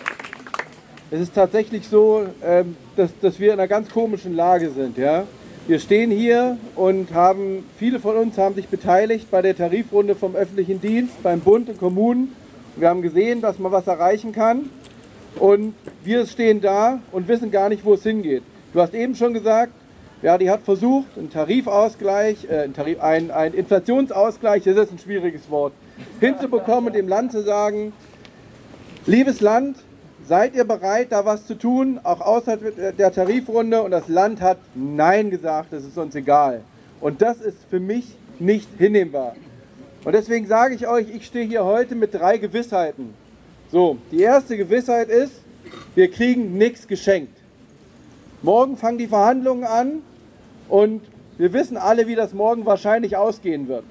Es 1.12 1.20
ist 1.20 1.36
tatsächlich 1.36 1.88
so, 1.88 2.26
ähm, 2.44 2.76
dass, 2.96 3.12
dass 3.22 3.40
wir 3.40 3.54
in 3.54 3.60
einer 3.60 3.68
ganz 3.68 3.90
komischen 3.90 4.34
Lage 4.36 4.72
sind. 4.72 4.98
Ja? 4.98 5.26
Wir 5.68 5.80
stehen 5.80 6.10
hier 6.10 6.58
und 6.76 7.14
haben, 7.14 7.66
viele 7.78 8.00
von 8.00 8.18
uns 8.18 8.38
haben 8.38 8.56
sich 8.56 8.70
beteiligt 8.70 9.30
bei 9.30 9.42
der 9.42 9.56
Tarifrunde 9.56 10.16
vom 10.16 10.36
öffentlichen 10.36 10.82
Dienst, 10.82 11.22
beim 11.22 11.42
Bund 11.42 11.70
und 11.70 11.80
Kommunen. 11.80 12.36
Wir 12.76 12.90
haben 12.90 13.02
gesehen, 13.02 13.42
dass 13.42 13.60
man 13.60 13.72
was 13.72 13.88
erreichen 13.88 14.32
kann. 14.32 14.70
Und 15.36 15.76
wir 16.04 16.26
stehen 16.26 16.62
da 16.62 17.00
und 17.12 17.28
wissen 17.28 17.52
gar 17.52 17.70
nicht, 17.70 17.86
wo 17.86 17.94
es 17.94 18.04
hingeht. 18.04 18.44
Du 18.74 18.82
hast 18.82 18.94
eben 18.94 19.16
schon 19.16 19.34
gesagt, 19.34 19.74
ja, 20.22 20.38
die 20.38 20.50
hat 20.50 20.62
versucht, 20.62 21.18
einen 21.18 21.30
Tarifausgleich, 21.30 22.48
äh, 22.50 22.60
einen, 22.60 22.74
Tarif, 22.74 23.02
ein, 23.02 23.32
ein 23.32 23.54
Inflationsausgleich, 23.54 24.64
das 24.64 24.78
ist 24.78 24.92
ein 24.92 25.00
schwieriges 25.00 25.50
Wort, 25.50 25.74
hinzubekommen 26.20 26.88
und 26.88 26.96
dem 26.96 27.08
Land 27.08 27.32
zu 27.32 27.42
sagen, 27.42 27.94
Liebes 29.08 29.42
Land, 29.42 29.78
seid 30.28 30.54
ihr 30.54 30.64
bereit, 30.64 31.08
da 31.12 31.26
was 31.26 31.48
zu 31.48 31.56
tun, 31.56 32.00
auch 32.04 32.22
außerhalb 32.22 32.96
der 32.98 33.12
Tarifrunde? 33.12 33.82
Und 33.82 33.90
das 33.90 34.08
Land 34.08 34.42
hat 34.42 34.60
Nein 34.76 35.32
gesagt, 35.32 35.74
das 35.74 35.84
ist 35.84 35.98
uns 35.98 36.14
egal. 36.14 36.62
Und 37.00 37.24
das 37.24 37.42
ist 37.42 37.58
für 37.70 37.80
mich 37.80 38.16
nicht 38.38 38.70
hinnehmbar. 38.78 39.36
Und 40.04 40.14
deswegen 40.14 40.48
sage 40.48 40.74
ich 40.74 40.88
euch, 40.88 41.08
ich 41.14 41.28
stehe 41.28 41.46
hier 41.46 41.64
heute 41.64 41.94
mit 41.96 42.14
drei 42.14 42.38
Gewissheiten. 42.38 43.14
So, 43.72 43.98
die 44.12 44.22
erste 44.22 44.58
Gewissheit 44.58 45.10
ist, 45.10 45.34
wir 45.94 46.10
kriegen 46.10 46.58
nichts 46.58 46.88
geschenkt. 46.88 47.38
Morgen 48.42 48.78
fangen 48.78 48.98
die 48.98 49.08
Verhandlungen 49.08 49.64
an 49.64 50.02
und 50.70 51.02
wir 51.38 51.54
wissen 51.54 51.78
alle, 51.78 52.08
wie 52.08 52.16
das 52.16 52.34
morgen 52.34 52.66
wahrscheinlich 52.66 53.16
ausgehen 53.16 53.68
wird. 53.68 53.84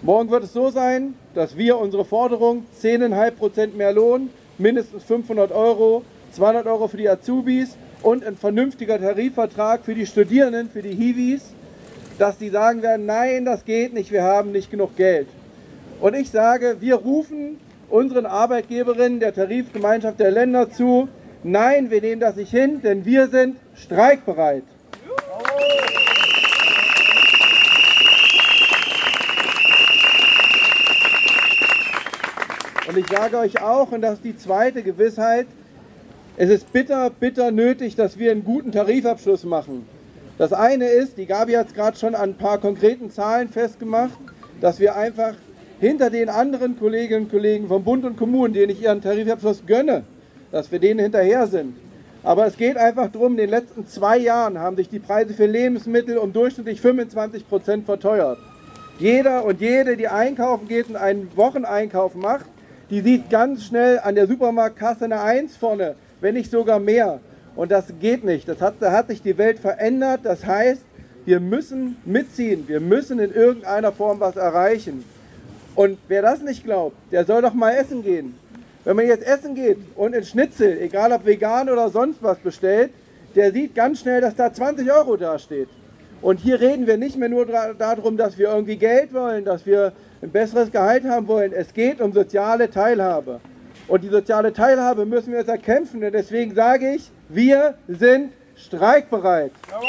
Morgen 0.00 0.30
wird 0.30 0.44
es 0.44 0.54
so 0.54 0.70
sein, 0.70 1.14
dass 1.34 1.56
wir 1.58 1.78
unsere 1.78 2.06
Forderung 2.06 2.64
10,5% 2.80 3.74
mehr 3.74 3.92
Lohn, 3.92 4.30
mindestens 4.56 5.04
500 5.04 5.52
Euro, 5.52 6.04
200 6.32 6.66
Euro 6.66 6.88
für 6.88 6.96
die 6.96 7.08
Azubis 7.08 7.76
und 8.02 8.24
ein 8.24 8.36
vernünftiger 8.36 8.98
Tarifvertrag 8.98 9.84
für 9.84 9.94
die 9.94 10.06
Studierenden, 10.06 10.70
für 10.70 10.82
die 10.82 10.94
Hiwis, 10.94 11.52
dass 12.18 12.38
die 12.38 12.50
sagen 12.50 12.82
werden, 12.82 13.06
nein, 13.06 13.44
das 13.44 13.64
geht 13.64 13.94
nicht, 13.94 14.10
wir 14.10 14.24
haben 14.24 14.52
nicht 14.52 14.70
genug 14.70 14.96
Geld. 14.96 15.28
Und 16.00 16.14
ich 16.14 16.30
sage, 16.30 16.76
wir 16.80 16.96
rufen 16.96 17.58
unseren 17.88 18.26
Arbeitgeberinnen 18.26 19.20
der 19.20 19.34
Tarifgemeinschaft 19.34 20.20
der 20.20 20.30
Länder 20.30 20.70
zu, 20.70 21.08
nein, 21.42 21.90
wir 21.90 22.00
nehmen 22.00 22.20
das 22.20 22.36
nicht 22.36 22.50
hin, 22.50 22.82
denn 22.82 23.04
wir 23.04 23.28
sind 23.28 23.56
streikbereit. 23.74 24.64
Und 32.88 32.96
ich 32.96 33.06
sage 33.06 33.38
euch 33.38 33.60
auch, 33.60 33.92
und 33.92 34.00
das 34.00 34.14
ist 34.14 34.24
die 34.24 34.36
zweite 34.36 34.82
Gewissheit, 34.82 35.46
es 36.36 36.50
ist 36.50 36.72
bitter, 36.72 37.10
bitter 37.10 37.50
nötig, 37.50 37.96
dass 37.96 38.18
wir 38.18 38.30
einen 38.30 38.44
guten 38.44 38.72
Tarifabschluss 38.72 39.44
machen. 39.44 39.86
Das 40.38 40.52
eine 40.52 40.86
ist, 40.86 41.18
die 41.18 41.26
Gabi 41.26 41.54
hat 41.54 41.66
es 41.66 41.74
gerade 41.74 41.98
schon 41.98 42.14
an 42.14 42.30
ein 42.30 42.36
paar 42.36 42.58
konkreten 42.58 43.10
Zahlen 43.10 43.48
festgemacht, 43.48 44.16
dass 44.60 44.78
wir 44.78 44.94
einfach 44.94 45.34
hinter 45.80 46.10
den 46.10 46.28
anderen 46.28 46.78
Kolleginnen 46.78 47.24
und 47.24 47.30
Kollegen 47.30 47.66
vom 47.66 47.82
Bund 47.82 48.04
und 48.04 48.16
Kommunen, 48.16 48.54
denen 48.54 48.70
ich 48.70 48.80
ihren 48.80 49.02
Tarifabschluss 49.02 49.64
gönne, 49.66 50.04
dass 50.52 50.70
wir 50.70 50.78
denen 50.78 51.00
hinterher 51.00 51.48
sind. 51.48 51.74
Aber 52.22 52.46
es 52.46 52.56
geht 52.56 52.76
einfach 52.76 53.08
darum, 53.10 53.32
in 53.32 53.38
den 53.38 53.50
letzten 53.50 53.88
zwei 53.88 54.18
Jahren 54.18 54.58
haben 54.60 54.76
sich 54.76 54.88
die 54.88 55.00
Preise 55.00 55.34
für 55.34 55.46
Lebensmittel 55.46 56.18
um 56.18 56.32
durchschnittlich 56.32 56.80
25 56.80 57.48
Prozent 57.48 57.86
verteuert. 57.86 58.38
Jeder 59.00 59.44
und 59.44 59.60
jede, 59.60 59.96
die 59.96 60.06
einkaufen 60.06 60.68
geht 60.68 60.88
und 60.88 60.96
einen 60.96 61.36
Wocheneinkauf 61.36 62.14
macht, 62.14 62.46
die 62.90 63.00
sieht 63.00 63.28
ganz 63.28 63.64
schnell 63.64 63.98
an 63.98 64.14
der 64.14 64.28
Supermarktkasse 64.28 65.04
eine 65.04 65.20
1 65.20 65.56
vorne, 65.56 65.96
wenn 66.20 66.34
nicht 66.34 66.50
sogar 66.50 66.78
mehr. 66.78 67.18
Und 67.58 67.72
das 67.72 67.86
geht 68.00 68.22
nicht. 68.22 68.46
Das 68.48 68.60
hat, 68.60 68.74
da 68.78 68.92
hat 68.92 69.08
sich 69.08 69.20
die 69.20 69.36
Welt 69.36 69.58
verändert. 69.58 70.20
Das 70.22 70.46
heißt, 70.46 70.80
wir 71.24 71.40
müssen 71.40 71.96
mitziehen. 72.04 72.68
Wir 72.68 72.78
müssen 72.78 73.18
in 73.18 73.34
irgendeiner 73.34 73.90
Form 73.90 74.20
was 74.20 74.36
erreichen. 74.36 75.04
Und 75.74 75.98
wer 76.06 76.22
das 76.22 76.40
nicht 76.40 76.62
glaubt, 76.62 76.94
der 77.10 77.24
soll 77.24 77.42
doch 77.42 77.54
mal 77.54 77.72
essen 77.72 78.04
gehen. 78.04 78.36
Wenn 78.84 78.94
man 78.94 79.08
jetzt 79.08 79.26
essen 79.26 79.56
geht 79.56 79.78
und 79.96 80.14
in 80.14 80.22
Schnitzel, 80.22 80.78
egal 80.80 81.10
ob 81.10 81.26
vegan 81.26 81.68
oder 81.68 81.88
sonst 81.88 82.22
was 82.22 82.38
bestellt, 82.38 82.92
der 83.34 83.50
sieht 83.50 83.74
ganz 83.74 84.02
schnell, 84.02 84.20
dass 84.20 84.36
da 84.36 84.52
20 84.52 84.92
Euro 84.92 85.16
dasteht. 85.16 85.68
Und 86.22 86.38
hier 86.38 86.60
reden 86.60 86.86
wir 86.86 86.96
nicht 86.96 87.16
mehr 87.16 87.28
nur 87.28 87.44
darum, 87.44 88.16
dass 88.16 88.38
wir 88.38 88.50
irgendwie 88.50 88.76
Geld 88.76 89.12
wollen, 89.12 89.44
dass 89.44 89.66
wir 89.66 89.92
ein 90.22 90.30
besseres 90.30 90.70
Gehalt 90.70 91.02
haben 91.02 91.26
wollen. 91.26 91.52
Es 91.52 91.74
geht 91.74 92.00
um 92.00 92.12
soziale 92.12 92.70
Teilhabe. 92.70 93.40
Und 93.88 94.04
die 94.04 94.10
soziale 94.10 94.52
Teilhabe 94.52 95.04
müssen 95.06 95.32
wir 95.32 95.40
jetzt 95.40 95.48
erkämpfen. 95.48 96.04
Und 96.04 96.12
deswegen 96.12 96.54
sage 96.54 96.94
ich, 96.94 97.10
wir 97.28 97.74
sind 97.86 98.32
streikbereit. 98.56 99.52
Jawohl. 99.70 99.88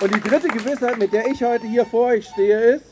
Und 0.00 0.14
die 0.14 0.20
dritte 0.22 0.48
Gewissheit, 0.48 0.98
mit 0.98 1.12
der 1.12 1.26
ich 1.26 1.44
heute 1.44 1.66
hier 1.66 1.84
vor 1.84 2.06
euch 2.06 2.26
stehe, 2.26 2.58
ist, 2.58 2.86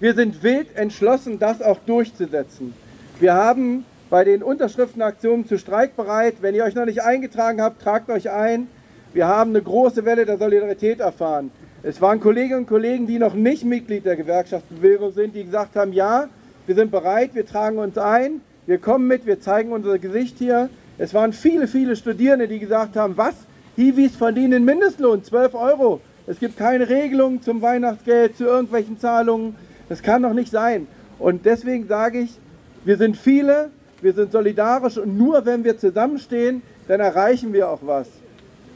wir 0.00 0.14
sind 0.14 0.42
wild 0.42 0.74
entschlossen, 0.74 1.38
das 1.38 1.62
auch 1.62 1.78
durchzusetzen. 1.86 2.74
Wir 3.20 3.34
haben 3.34 3.84
bei 4.10 4.24
den 4.24 4.42
Unterschriftenaktionen 4.42 5.46
zu 5.46 5.58
Streikbereit, 5.58 6.36
wenn 6.40 6.56
ihr 6.56 6.64
euch 6.64 6.74
noch 6.74 6.86
nicht 6.86 7.02
eingetragen 7.02 7.62
habt, 7.62 7.80
tragt 7.80 8.10
euch 8.10 8.30
ein. 8.30 8.66
Wir 9.14 9.28
haben 9.28 9.50
eine 9.50 9.62
große 9.62 10.04
Welle 10.04 10.26
der 10.26 10.38
Solidarität 10.38 10.98
erfahren. 10.98 11.52
Es 11.84 12.00
waren 12.00 12.18
Kolleginnen 12.18 12.60
und 12.60 12.66
Kollegen, 12.66 13.06
die 13.06 13.20
noch 13.20 13.34
nicht 13.34 13.64
Mitglied 13.64 14.04
der 14.04 14.16
Gewerkschaftsbewegung 14.16 15.12
sind, 15.12 15.36
die 15.36 15.44
gesagt 15.44 15.76
haben, 15.76 15.92
ja, 15.92 16.26
wir 16.66 16.74
sind 16.74 16.90
bereit, 16.90 17.30
wir 17.34 17.46
tragen 17.46 17.78
uns 17.78 17.96
ein, 17.96 18.40
wir 18.66 18.78
kommen 18.78 19.06
mit, 19.06 19.24
wir 19.24 19.40
zeigen 19.40 19.70
unser 19.70 20.00
Gesicht 20.00 20.38
hier. 20.38 20.68
Es 20.98 21.14
waren 21.14 21.32
viele, 21.32 21.68
viele 21.68 21.94
Studierende, 21.94 22.48
die 22.48 22.58
gesagt 22.58 22.96
haben, 22.96 23.16
was? 23.16 23.34
Hiwis 23.76 24.16
verdienen 24.16 24.64
Mindestlohn, 24.64 25.22
12 25.22 25.54
Euro. 25.54 26.00
Es 26.26 26.40
gibt 26.40 26.56
keine 26.56 26.88
Regelung 26.88 27.40
zum 27.40 27.62
Weihnachtsgeld, 27.62 28.36
zu 28.36 28.44
irgendwelchen 28.46 28.98
Zahlungen. 28.98 29.54
Das 29.88 30.02
kann 30.02 30.24
doch 30.24 30.34
nicht 30.34 30.50
sein. 30.50 30.88
Und 31.20 31.46
deswegen 31.46 31.86
sage 31.86 32.18
ich, 32.18 32.36
wir 32.84 32.96
sind 32.96 33.16
viele, 33.16 33.70
wir 34.02 34.12
sind 34.12 34.32
solidarisch 34.32 34.98
und 34.98 35.16
nur 35.16 35.46
wenn 35.46 35.62
wir 35.62 35.78
zusammenstehen, 35.78 36.62
dann 36.88 36.98
erreichen 36.98 37.52
wir 37.52 37.68
auch 37.68 37.80
was. 37.82 38.08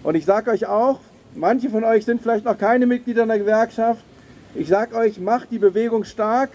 Und 0.03 0.15
ich 0.15 0.25
sage 0.25 0.51
euch 0.51 0.67
auch, 0.67 1.01
manche 1.35 1.71
von 1.71 1.85
euch 1.85 2.05
sind 2.05 2.23
vielleicht 2.23 2.45
noch 2.45 2.59
keine 2.59 2.87
Mitglieder 2.87 3.23
in 3.23 3.29
der 3.29 3.39
Gewerkschaft. 3.39 4.03
Ich 4.55 4.69
sage 4.69 4.97
euch, 4.97 5.21
macht 5.21 5.51
die 5.51 5.59
Bewegung 5.59 6.05
stark, 6.05 6.51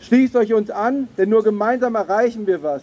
schließt 0.00 0.36
euch 0.36 0.54
uns 0.54 0.70
an, 0.70 1.08
denn 1.16 1.28
nur 1.28 1.44
gemeinsam 1.44 1.94
erreichen 1.94 2.46
wir 2.46 2.62
was. 2.62 2.82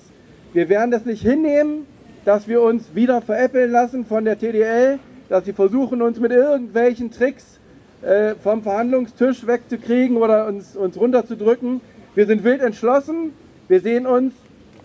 Wir 0.53 0.69
werden 0.69 0.91
das 0.91 1.05
nicht 1.05 1.21
hinnehmen, 1.21 1.85
dass 2.23 2.47
wir 2.47 2.61
uns 2.61 2.95
wieder 2.95 3.21
veräppeln 3.21 3.71
lassen 3.71 4.05
von 4.05 4.25
der 4.25 4.39
TDL, 4.39 4.99
dass 5.29 5.45
sie 5.45 5.53
versuchen, 5.53 6.01
uns 6.01 6.19
mit 6.19 6.31
irgendwelchen 6.31 7.11
Tricks 7.11 7.59
äh, 8.01 8.35
vom 8.35 8.63
Verhandlungstisch 8.63 9.45
wegzukriegen 9.47 10.17
oder 10.17 10.47
uns, 10.47 10.75
uns 10.75 10.97
runterzudrücken. 10.97 11.81
Wir 12.13 12.25
sind 12.25 12.43
wild 12.43 12.61
entschlossen. 12.61 13.33
Wir 13.67 13.81
sehen 13.81 14.05
uns 14.05 14.33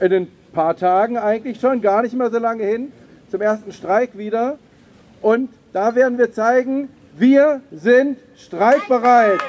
in 0.01 0.13
ein 0.13 0.29
paar 0.53 0.77
Tagen 0.77 1.19
eigentlich 1.19 1.61
schon, 1.61 1.83
gar 1.83 2.03
nicht 2.03 2.15
mehr 2.15 2.31
so 2.31 2.39
lange 2.39 2.65
hin, 2.65 2.93
zum 3.31 3.41
ersten 3.43 3.73
Streik 3.73 4.17
wieder. 4.17 4.59
Und 5.23 5.51
da 5.73 5.95
werden 5.95 6.19
wir 6.19 6.33
zeigen, 6.33 6.89
wir 7.17 7.61
sind 7.71 8.19
streikbereit. 8.37 9.41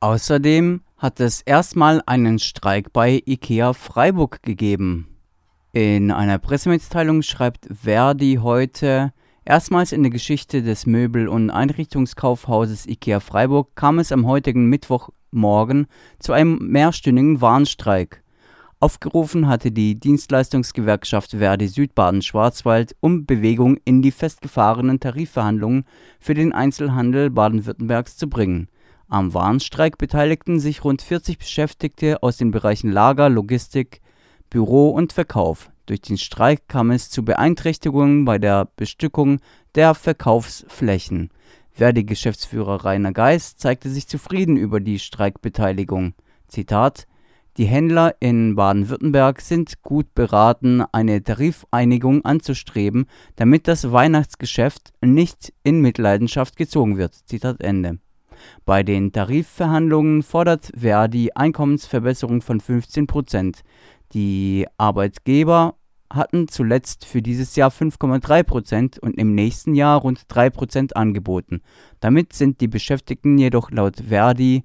Außerdem 0.00 0.82
hat 0.96 1.20
es 1.20 1.42
erstmal 1.42 2.02
einen 2.06 2.38
Streik 2.38 2.92
bei 2.92 3.22
IKEA 3.26 3.72
Freiburg 3.72 4.42
gegeben. 4.42 5.18
In 5.72 6.10
einer 6.10 6.38
Pressemitteilung 6.38 7.22
schreibt 7.22 7.66
Verdi 7.70 8.38
heute, 8.42 9.12
Erstmals 9.44 9.90
in 9.92 10.02
der 10.02 10.12
Geschichte 10.12 10.62
des 10.62 10.86
Möbel- 10.86 11.26
und 11.26 11.50
Einrichtungskaufhauses 11.50 12.86
IKEA 12.86 13.20
Freiburg 13.20 13.74
kam 13.74 13.98
es 13.98 14.12
am 14.12 14.26
heutigen 14.26 14.66
Mittwochmorgen 14.66 15.86
zu 16.18 16.32
einem 16.32 16.58
mehrstündigen 16.60 17.40
Warnstreik. 17.40 18.22
Aufgerufen 18.82 19.46
hatte 19.46 19.72
die 19.72 20.00
Dienstleistungsgewerkschaft 20.00 21.32
Verdi 21.32 21.68
Südbaden-Schwarzwald, 21.68 22.96
um 23.00 23.26
Bewegung 23.26 23.76
in 23.84 24.00
die 24.00 24.10
festgefahrenen 24.10 24.98
Tarifverhandlungen 24.98 25.84
für 26.18 26.32
den 26.32 26.54
Einzelhandel 26.54 27.28
Baden-Württembergs 27.28 28.16
zu 28.16 28.30
bringen. 28.30 28.68
Am 29.06 29.34
Warnstreik 29.34 29.98
beteiligten 29.98 30.60
sich 30.60 30.82
rund 30.82 31.02
40 31.02 31.36
Beschäftigte 31.36 32.22
aus 32.22 32.38
den 32.38 32.52
Bereichen 32.52 32.90
Lager, 32.90 33.28
Logistik, 33.28 34.00
Büro 34.48 34.88
und 34.88 35.12
Verkauf. 35.12 35.70
Durch 35.84 36.00
den 36.00 36.16
Streik 36.16 36.66
kam 36.66 36.90
es 36.90 37.10
zu 37.10 37.22
Beeinträchtigungen 37.22 38.24
bei 38.24 38.38
der 38.38 38.66
Bestückung 38.76 39.40
der 39.74 39.94
Verkaufsflächen. 39.94 41.28
Verdi-Geschäftsführer 41.72 42.82
Rainer 42.82 43.12
Geis 43.12 43.56
zeigte 43.56 43.90
sich 43.90 44.08
zufrieden 44.08 44.56
über 44.56 44.80
die 44.80 44.98
Streikbeteiligung. 44.98 46.14
Zitat 46.48 47.06
Die 47.56 47.66
Händler 47.66 48.14
in 48.20 48.54
Baden-Württemberg 48.54 49.40
sind 49.40 49.82
gut 49.82 50.14
beraten, 50.14 50.82
eine 50.92 51.22
Tarifeinigung 51.22 52.24
anzustreben, 52.24 53.06
damit 53.36 53.66
das 53.66 53.90
Weihnachtsgeschäft 53.90 54.92
nicht 55.00 55.52
in 55.64 55.80
Mitleidenschaft 55.80 56.56
gezogen 56.56 56.96
wird. 56.96 57.14
Zitat 57.26 57.60
Ende. 57.60 57.98
Bei 58.64 58.82
den 58.82 59.12
Tarifverhandlungen 59.12 60.22
fordert 60.22 60.70
Verdi 60.76 61.32
Einkommensverbesserung 61.34 62.40
von 62.40 62.60
15 62.60 63.06
Prozent. 63.06 63.62
Die 64.12 64.66
Arbeitgeber 64.78 65.74
hatten 66.12 66.48
zuletzt 66.48 67.04
für 67.04 67.22
dieses 67.22 67.56
Jahr 67.56 67.70
5,3 67.70 68.42
Prozent 68.42 68.98
und 68.98 69.16
im 69.18 69.34
nächsten 69.34 69.74
Jahr 69.74 70.00
rund 70.00 70.24
3 70.28 70.50
Prozent 70.50 70.96
angeboten. 70.96 71.62
Damit 72.00 72.32
sind 72.32 72.60
die 72.60 72.68
Beschäftigten 72.68 73.38
jedoch 73.38 73.70
laut 73.70 73.96
Verdi 74.08 74.64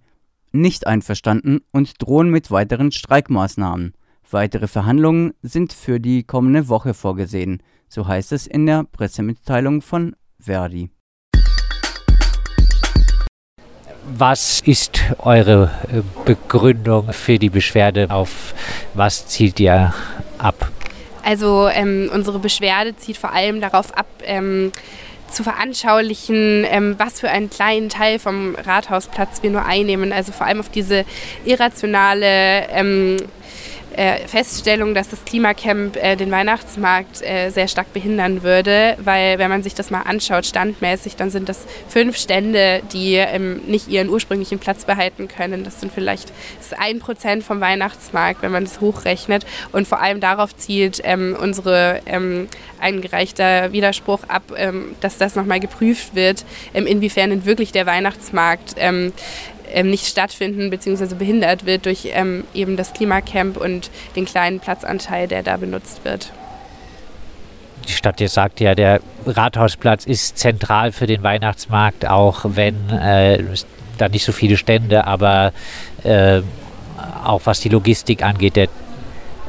nicht 0.61 0.87
einverstanden 0.87 1.61
und 1.71 2.01
drohen 2.01 2.29
mit 2.29 2.51
weiteren 2.51 2.91
Streikmaßnahmen. 2.91 3.93
Weitere 4.31 4.67
Verhandlungen 4.67 5.33
sind 5.41 5.71
für 5.71 5.99
die 5.99 6.23
kommende 6.23 6.67
Woche 6.67 6.93
vorgesehen, 6.93 7.61
so 7.87 8.07
heißt 8.07 8.31
es 8.31 8.47
in 8.47 8.65
der 8.65 8.83
Pressemitteilung 8.83 9.81
von 9.81 10.15
Verdi. 10.39 10.89
Was 14.17 14.61
ist 14.61 15.01
eure 15.19 15.71
äh, 15.91 16.01
Begründung 16.25 17.11
für 17.11 17.39
die 17.39 17.49
Beschwerde? 17.49 18.11
Auf 18.11 18.53
was 18.93 19.27
zielt 19.27 19.59
ihr 19.59 19.93
ab? 20.37 20.71
Also 21.23 21.67
ähm, 21.69 22.11
unsere 22.13 22.37
Beschwerde 22.37 22.95
zieht 22.95 23.17
vor 23.17 23.33
allem 23.33 23.61
darauf 23.61 23.97
ab, 23.97 24.05
ähm, 24.23 24.71
zu 25.35 25.43
veranschaulichen, 25.43 26.65
ähm, 26.69 26.95
was 26.97 27.19
für 27.19 27.29
einen 27.29 27.49
kleinen 27.49 27.89
Teil 27.89 28.19
vom 28.19 28.55
Rathausplatz 28.55 29.43
wir 29.43 29.51
nur 29.51 29.65
einnehmen. 29.65 30.13
Also 30.13 30.31
vor 30.31 30.47
allem 30.47 30.61
auf 30.61 30.69
diese 30.69 31.05
irrationale 31.43 32.67
ähm, 32.69 33.17
äh, 33.97 34.27
Feststellung, 34.27 34.93
dass 34.93 35.09
das 35.09 35.23
Klimacamp 35.25 35.95
äh, 35.95 36.15
den 36.15 36.31
Weihnachtsmarkt 36.31 37.21
äh, 37.21 37.49
sehr 37.49 37.67
stark 37.67 37.93
behindern 37.93 38.43
würde, 38.43 38.97
weil 39.03 39.39
wenn 39.39 39.49
man 39.49 39.63
sich 39.63 39.73
das 39.73 39.91
mal 39.91 40.01
anschaut, 40.01 40.45
standmäßig, 40.45 41.15
dann 41.15 41.29
sind 41.29 41.49
das 41.49 41.65
fünf 41.87 42.17
Stände, 42.17 42.81
die 42.93 43.15
ähm, 43.15 43.61
nicht 43.67 43.87
ihren 43.87 44.09
ursprünglichen 44.09 44.59
Platz 44.59 44.85
behalten 44.85 45.27
können. 45.27 45.63
Das 45.63 45.79
sind 45.79 45.91
vielleicht 45.93 46.31
das 46.57 46.77
ein 46.77 46.99
Prozent 46.99 47.43
vom 47.43 47.61
Weihnachtsmarkt, 47.61 48.41
wenn 48.41 48.51
man 48.51 48.65
das 48.65 48.81
hochrechnet. 48.81 49.45
Und 49.71 49.87
vor 49.87 50.01
allem 50.01 50.19
darauf 50.19 50.55
zielt 50.55 51.01
ähm, 51.03 51.35
unsere 51.39 52.01
ähm, 52.05 52.47
eingereichter 52.79 53.71
Widerspruch 53.71 54.21
ab, 54.27 54.43
ähm, 54.57 54.95
dass 55.01 55.17
das 55.17 55.35
nochmal 55.35 55.59
geprüft 55.59 56.15
wird, 56.15 56.45
ähm, 56.73 56.85
inwiefern 56.87 57.29
denn 57.29 57.45
wirklich 57.45 57.71
der 57.71 57.85
Weihnachtsmarkt 57.85 58.75
ähm, 59.75 59.89
nicht 59.91 60.07
stattfinden 60.07 60.71
bzw. 60.71 61.13
behindert 61.13 61.65
wird 61.65 61.85
durch 61.85 62.09
ähm, 62.13 62.45
eben 62.53 62.77
das 62.77 62.93
Klimacamp 62.93 63.57
und 63.57 63.91
den 64.15 64.25
kleinen 64.25 64.59
Platzanteil, 64.59 65.27
der 65.27 65.43
da 65.43 65.57
benutzt 65.57 66.03
wird. 66.03 66.31
Die 67.87 67.91
Stadt 67.91 68.19
jetzt 68.19 68.33
sagt 68.33 68.59
ja, 68.61 68.73
der 68.73 69.01
Rathausplatz 69.27 70.05
ist 70.05 70.39
zentral 70.39 70.91
für 70.91 71.05
den 71.05 71.21
Weihnachtsmarkt, 71.21 72.07
auch 72.07 72.45
wenn 72.45 72.89
äh, 72.89 73.43
da 73.97 74.09
nicht 74.09 74.25
so 74.25 74.31
viele 74.31 74.57
Stände, 74.57 75.05
aber 75.05 75.53
äh, 76.03 76.41
auch 77.23 77.41
was 77.43 77.59
die 77.59 77.69
Logistik 77.69 78.23
angeht, 78.23 78.55
der 78.55 78.69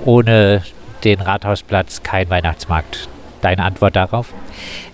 ohne 0.05 0.63
den 1.05 1.21
Rathausplatz 1.21 2.03
kein 2.03 2.29
Weihnachtsmarkt. 2.29 3.09
Deine 3.41 3.65
Antwort 3.65 3.97
darauf? 3.97 4.33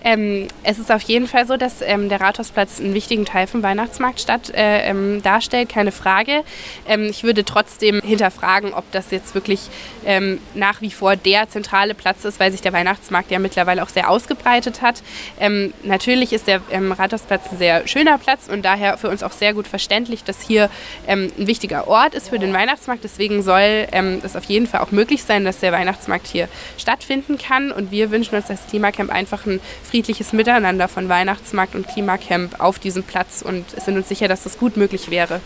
Ähm, 0.05 0.49
es 0.63 0.79
ist 0.79 0.91
auf 0.91 1.03
jeden 1.03 1.27
Fall 1.27 1.47
so, 1.47 1.57
dass 1.57 1.83
ähm, 1.83 2.09
der 2.09 2.21
Rathausplatz 2.21 2.81
einen 2.81 2.95
wichtigen 2.95 3.25
Teil 3.25 3.47
vom 3.47 3.63
Weihnachtsmarkt 3.63 4.21
statt, 4.21 4.51
äh, 4.55 4.89
ähm, 4.89 5.23
darstellt, 5.23 5.69
keine 5.69 5.93
Frage. 5.93 6.43
Ähm, 6.89 7.05
ich 7.05 7.25
würde 7.25 7.45
trotzdem 7.45 8.01
hinterfragen, 8.01 8.75
ob 8.75 8.91
das 8.93 9.11
jetzt 9.11 9.35
wirklich 9.35 9.61
ähm, 10.05 10.41
nach 10.55 10.81
wie 10.81 10.91
vor 10.91 11.17
der 11.17 11.49
zentrale 11.49 11.95
Platz 11.95 12.25
ist, 12.25 12.41
weil 12.41 12.51
sich 12.51 12.61
der 12.61 12.73
Weihnachtsmarkt 12.73 13.31
ja 13.31 13.39
mittlerweile 13.39 13.83
auch 13.83 13.89
sehr 13.89 14.11
ausgebreitet 14.11 14.83
hat. 14.83 15.03
Ähm, 15.39 15.73
natürlich 15.83 16.33
ist 16.33 16.47
der 16.47 16.61
Rathausplatz 16.71 17.53
ein 17.53 17.59
sehr 17.59 17.87
schöner 17.87 18.19
Platz 18.19 18.49
und 18.49 18.63
daher 18.65 18.99
für 18.99 19.09
uns 19.09 19.23
auch 19.23 19.33
sehr 19.33 19.55
gut 19.55 19.67
verständlich, 19.67 20.25
dass 20.25 20.41
hier 20.41 20.71
ein 21.07 21.33
wichtiger 21.37 21.89
Ort 21.89 22.15
ist 22.15 22.29
für 22.29 22.39
den 22.39 22.53
Weihnachtsmarkt. 22.53 23.05
Deswegen 23.05 23.43
soll 23.43 23.87
es 24.23 24.37
auf 24.37 24.45
jeden 24.45 24.67
Fall 24.67 24.81
auch 24.81 24.91
möglich 24.91 25.25
sein, 25.25 25.45
dass 25.45 25.61
der 25.61 25.73
Weihnachtsmarkt 25.73 26.27
hier 26.27 26.49
stattfinden 26.79 27.39
kann 27.39 27.73
und 27.73 27.91
wir 27.91 28.11
wünschen 28.11 28.35
uns 28.37 28.51
als 28.51 28.67
Klimacamp 28.69 29.11
einfach 29.11 29.47
ein 29.47 29.52
friedliches 29.85 30.33
Miteinander 30.33 30.89
von 30.89 31.09
Weihnachtsmarkt 31.09 31.75
und 31.75 31.89
Klimacamp 31.89 32.61
auf 32.61 32.79
diesem 32.79 33.03
Platz 33.03 33.43
und 33.43 33.69
sind 33.71 33.97
uns 33.97 34.09
sicher, 34.09 34.29
dass 34.29 34.45
das 34.45 34.59
gut 34.59 34.77
möglich 34.77 35.11
wäre. 35.11 35.41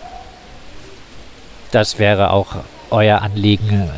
Das 1.72 1.98
wäre 1.98 2.30
auch 2.30 2.56
euer 2.90 3.22
Anliegen, 3.22 3.90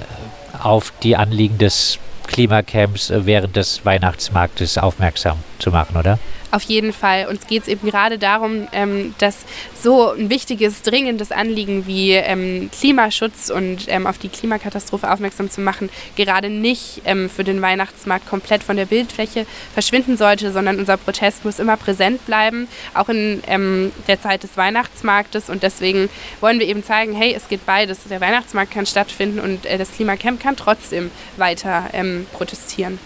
auf 0.62 0.92
die 1.02 1.16
Anliegen 1.16 1.58
des 1.58 1.98
Klimacamps 2.26 3.12
während 3.14 3.56
des 3.56 3.84
Weihnachtsmarktes 3.84 4.78
aufmerksam 4.78 5.38
zu 5.58 5.70
machen, 5.70 5.96
oder? 5.96 6.18
Auf 6.50 6.62
jeden 6.62 6.94
Fall. 6.94 7.26
Uns 7.28 7.46
geht 7.46 7.62
es 7.62 7.68
eben 7.68 7.86
gerade 7.86 8.18
darum, 8.18 8.68
ähm, 8.72 9.14
dass 9.18 9.44
so 9.74 10.12
ein 10.12 10.30
wichtiges, 10.30 10.80
dringendes 10.80 11.30
Anliegen 11.30 11.86
wie 11.86 12.12
ähm, 12.12 12.70
Klimaschutz 12.72 13.50
und 13.50 13.84
ähm, 13.88 14.06
auf 14.06 14.16
die 14.16 14.30
Klimakatastrophe 14.30 15.12
aufmerksam 15.12 15.50
zu 15.50 15.60
machen, 15.60 15.90
gerade 16.16 16.48
nicht 16.48 17.02
ähm, 17.04 17.28
für 17.28 17.44
den 17.44 17.60
Weihnachtsmarkt 17.60 18.26
komplett 18.26 18.62
von 18.62 18.78
der 18.78 18.86
Bildfläche 18.86 19.44
verschwinden 19.74 20.16
sollte, 20.16 20.50
sondern 20.50 20.78
unser 20.78 20.96
Protest 20.96 21.44
muss 21.44 21.58
immer 21.58 21.76
präsent 21.76 22.24
bleiben, 22.24 22.66
auch 22.94 23.10
in 23.10 23.42
ähm, 23.46 23.92
der 24.06 24.20
Zeit 24.20 24.42
des 24.42 24.56
Weihnachtsmarktes. 24.56 25.50
Und 25.50 25.62
deswegen 25.62 26.08
wollen 26.40 26.60
wir 26.60 26.66
eben 26.66 26.82
zeigen, 26.82 27.14
hey, 27.14 27.34
es 27.34 27.48
geht 27.48 27.66
beides. 27.66 28.04
Der 28.08 28.22
Weihnachtsmarkt 28.22 28.72
kann 28.72 28.86
stattfinden 28.86 29.38
und 29.40 29.66
äh, 29.66 29.76
das 29.76 29.92
Klimacamp 29.92 30.42
kann 30.42 30.56
trotzdem 30.56 31.10
weiter 31.36 31.90
ähm, 31.92 32.26
protestieren. 32.32 32.98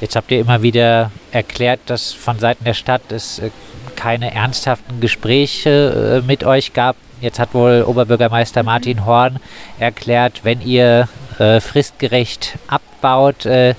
Jetzt 0.00 0.16
habt 0.16 0.30
ihr 0.30 0.40
immer 0.40 0.62
wieder 0.62 1.10
erklärt, 1.30 1.80
dass 1.86 2.12
von 2.12 2.38
Seiten 2.38 2.64
der 2.64 2.74
Stadt 2.74 3.12
es 3.12 3.38
äh, 3.38 3.50
keine 3.96 4.34
ernsthaften 4.34 5.00
Gespräche 5.00 6.22
äh, 6.22 6.26
mit 6.26 6.44
euch 6.44 6.72
gab. 6.72 6.96
Jetzt 7.20 7.38
hat 7.38 7.52
wohl 7.52 7.84
Oberbürgermeister 7.86 8.62
Martin 8.62 9.04
Horn 9.04 9.40
erklärt, 9.78 10.40
wenn 10.42 10.62
ihr 10.62 11.08
äh, 11.38 11.60
fristgerecht 11.60 12.58
abbaut, 12.66 13.44
äh, 13.44 13.74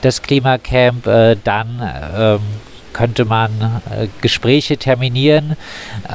das 0.00 0.22
Klimacamp, 0.22 1.06
äh, 1.06 1.36
dann 1.44 1.82
ähm, 2.16 2.40
könnte 2.94 3.26
man 3.26 3.82
äh, 3.90 4.08
Gespräche 4.22 4.78
terminieren. 4.78 5.56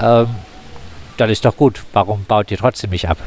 Ähm, 0.01 0.27
dann 1.17 1.29
ist 1.29 1.45
doch 1.45 1.55
gut. 1.55 1.83
Warum 1.93 2.25
baut 2.25 2.49
ihr 2.49 2.57
trotzdem 2.57 2.89
nicht 2.89 3.07
ab? 3.07 3.17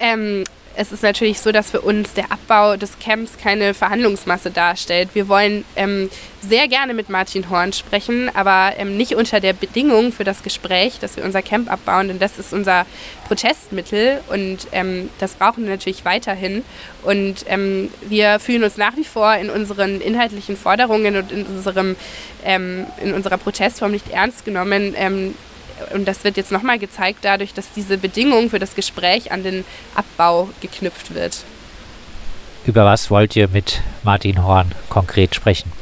Ähm, 0.00 0.44
es 0.80 0.92
ist 0.92 1.02
natürlich 1.02 1.40
so, 1.40 1.52
dass 1.52 1.70
für 1.70 1.82
uns 1.82 2.14
der 2.14 2.32
Abbau 2.32 2.78
des 2.78 2.98
Camps 2.98 3.36
keine 3.36 3.74
Verhandlungsmasse 3.74 4.50
darstellt. 4.50 5.10
Wir 5.12 5.28
wollen 5.28 5.66
ähm, 5.76 6.08
sehr 6.40 6.68
gerne 6.68 6.94
mit 6.94 7.10
Martin 7.10 7.50
Horn 7.50 7.74
sprechen, 7.74 8.34
aber 8.34 8.72
ähm, 8.78 8.96
nicht 8.96 9.14
unter 9.14 9.40
der 9.40 9.52
Bedingung 9.52 10.10
für 10.10 10.24
das 10.24 10.42
Gespräch, 10.42 10.98
dass 10.98 11.18
wir 11.18 11.24
unser 11.24 11.42
Camp 11.42 11.70
abbauen, 11.70 12.08
denn 12.08 12.18
das 12.18 12.38
ist 12.38 12.54
unser 12.54 12.86
Protestmittel 13.28 14.22
und 14.30 14.68
ähm, 14.72 15.10
das 15.18 15.34
brauchen 15.34 15.64
wir 15.64 15.70
natürlich 15.70 16.06
weiterhin. 16.06 16.64
Und 17.02 17.44
ähm, 17.48 17.90
wir 18.08 18.40
fühlen 18.40 18.64
uns 18.64 18.78
nach 18.78 18.96
wie 18.96 19.04
vor 19.04 19.34
in 19.34 19.50
unseren 19.50 20.00
inhaltlichen 20.00 20.56
Forderungen 20.56 21.14
und 21.14 21.30
in, 21.30 21.44
unserem, 21.44 21.94
ähm, 22.42 22.86
in 23.04 23.12
unserer 23.12 23.36
Protestform 23.36 23.90
nicht 23.90 24.08
ernst 24.08 24.46
genommen 24.46 24.94
ähm, 24.96 25.34
und 25.92 26.06
das 26.06 26.24
wird 26.24 26.36
jetzt 26.36 26.52
nochmal 26.52 26.78
gezeigt 26.78 27.20
dadurch, 27.22 27.54
dass 27.54 27.72
diese 27.72 27.98
Bedingung 27.98 28.50
für 28.50 28.58
das 28.58 28.74
Gespräch 28.74 29.32
an 29.32 29.42
den 29.42 29.64
Abbau 29.94 30.48
geknüpft 30.60 31.14
wird. 31.14 31.44
Über 32.66 32.84
was 32.84 33.10
wollt 33.10 33.36
ihr 33.36 33.48
mit 33.48 33.80
Martin 34.02 34.44
Horn 34.44 34.70
konkret 34.90 35.34
sprechen? 35.34 35.72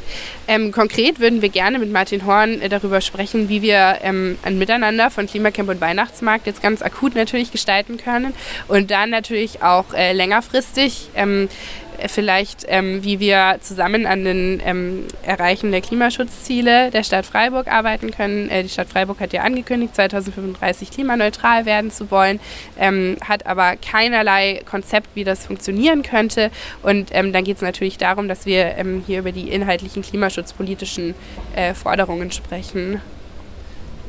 Ähm, 0.47 0.71
konkret 0.71 1.19
würden 1.19 1.41
wir 1.41 1.49
gerne 1.49 1.77
mit 1.77 1.91
Martin 1.91 2.25
Horn 2.25 2.61
äh, 2.61 2.69
darüber 2.69 3.01
sprechen, 3.01 3.49
wie 3.49 3.61
wir 3.61 3.99
ähm, 4.01 4.37
ein 4.43 4.57
Miteinander 4.57 5.11
von 5.11 5.27
Klimacamp 5.27 5.69
und 5.69 5.81
Weihnachtsmarkt 5.81 6.47
jetzt 6.47 6.63
ganz 6.63 6.81
akut 6.81 7.15
natürlich 7.15 7.51
gestalten 7.51 7.97
können 7.97 8.33
und 8.69 8.91
dann 8.91 9.09
natürlich 9.09 9.61
auch 9.61 9.93
äh, 9.93 10.13
längerfristig. 10.13 11.09
Ähm, 11.15 11.49
äh, 11.88 11.88
vielleicht, 12.07 12.65
ähm, 12.67 13.03
wie 13.03 13.19
wir 13.19 13.57
zusammen 13.61 14.05
an 14.05 14.23
den 14.23 14.61
ähm, 14.65 15.05
Erreichen 15.23 15.71
der 15.71 15.81
Klimaschutzziele 15.81 16.91
der 16.91 17.03
Stadt 17.03 17.25
Freiburg 17.25 17.67
arbeiten 17.67 18.11
können. 18.11 18.49
Äh, 18.49 18.63
die 18.63 18.69
Stadt 18.69 18.89
Freiburg 18.89 19.19
hat 19.19 19.33
ja 19.33 19.41
angekündigt, 19.41 19.95
2035 19.95 20.91
klimaneutral 20.91 21.65
werden 21.65 21.91
zu 21.91 22.11
wollen, 22.11 22.39
ähm, 22.77 23.17
hat 23.27 23.45
aber 23.45 23.75
keinerlei 23.75 24.61
Konzept, 24.65 25.09
wie 25.15 25.23
das 25.23 25.45
funktionieren 25.45 26.03
könnte. 26.03 26.51
Und 26.83 27.09
ähm, 27.11 27.33
dann 27.33 27.43
geht 27.43 27.57
es 27.57 27.61
natürlich 27.61 27.97
darum, 27.97 28.27
dass 28.27 28.45
wir 28.45 28.77
ähm, 28.77 29.03
hier 29.05 29.19
über 29.19 29.31
die 29.31 29.49
inhaltlichen 29.49 30.01
klimaschutzpolitischen 30.01 31.15
äh, 31.55 31.73
Forderungen 31.73 32.31
sprechen. 32.31 33.01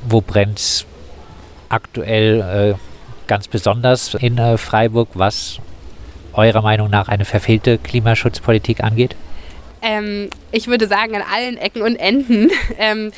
Wo 0.09 0.21
brennt 0.21 0.87
aktuell 1.69 2.75
äh, 2.75 2.79
ganz 3.27 3.49
besonders 3.49 4.15
in 4.15 4.39
äh, 4.39 4.59
Freiburg, 4.59 5.09
was 5.15 5.61
eurer 6.35 6.63
Meinung 6.63 6.91
nach 6.91 7.09
eine 7.09 7.25
verfehlte 7.25 7.79
Klimaschutzpolitik 7.79 8.83
angeht? 8.83 9.17
Ähm, 9.83 10.29
ich 10.53 10.67
würde 10.67 10.87
sagen, 10.87 11.15
an 11.15 11.23
allen 11.23 11.57
Ecken 11.57 11.83
und 11.83 11.97
Enden. 11.97 12.51
Ähm, 12.79 13.11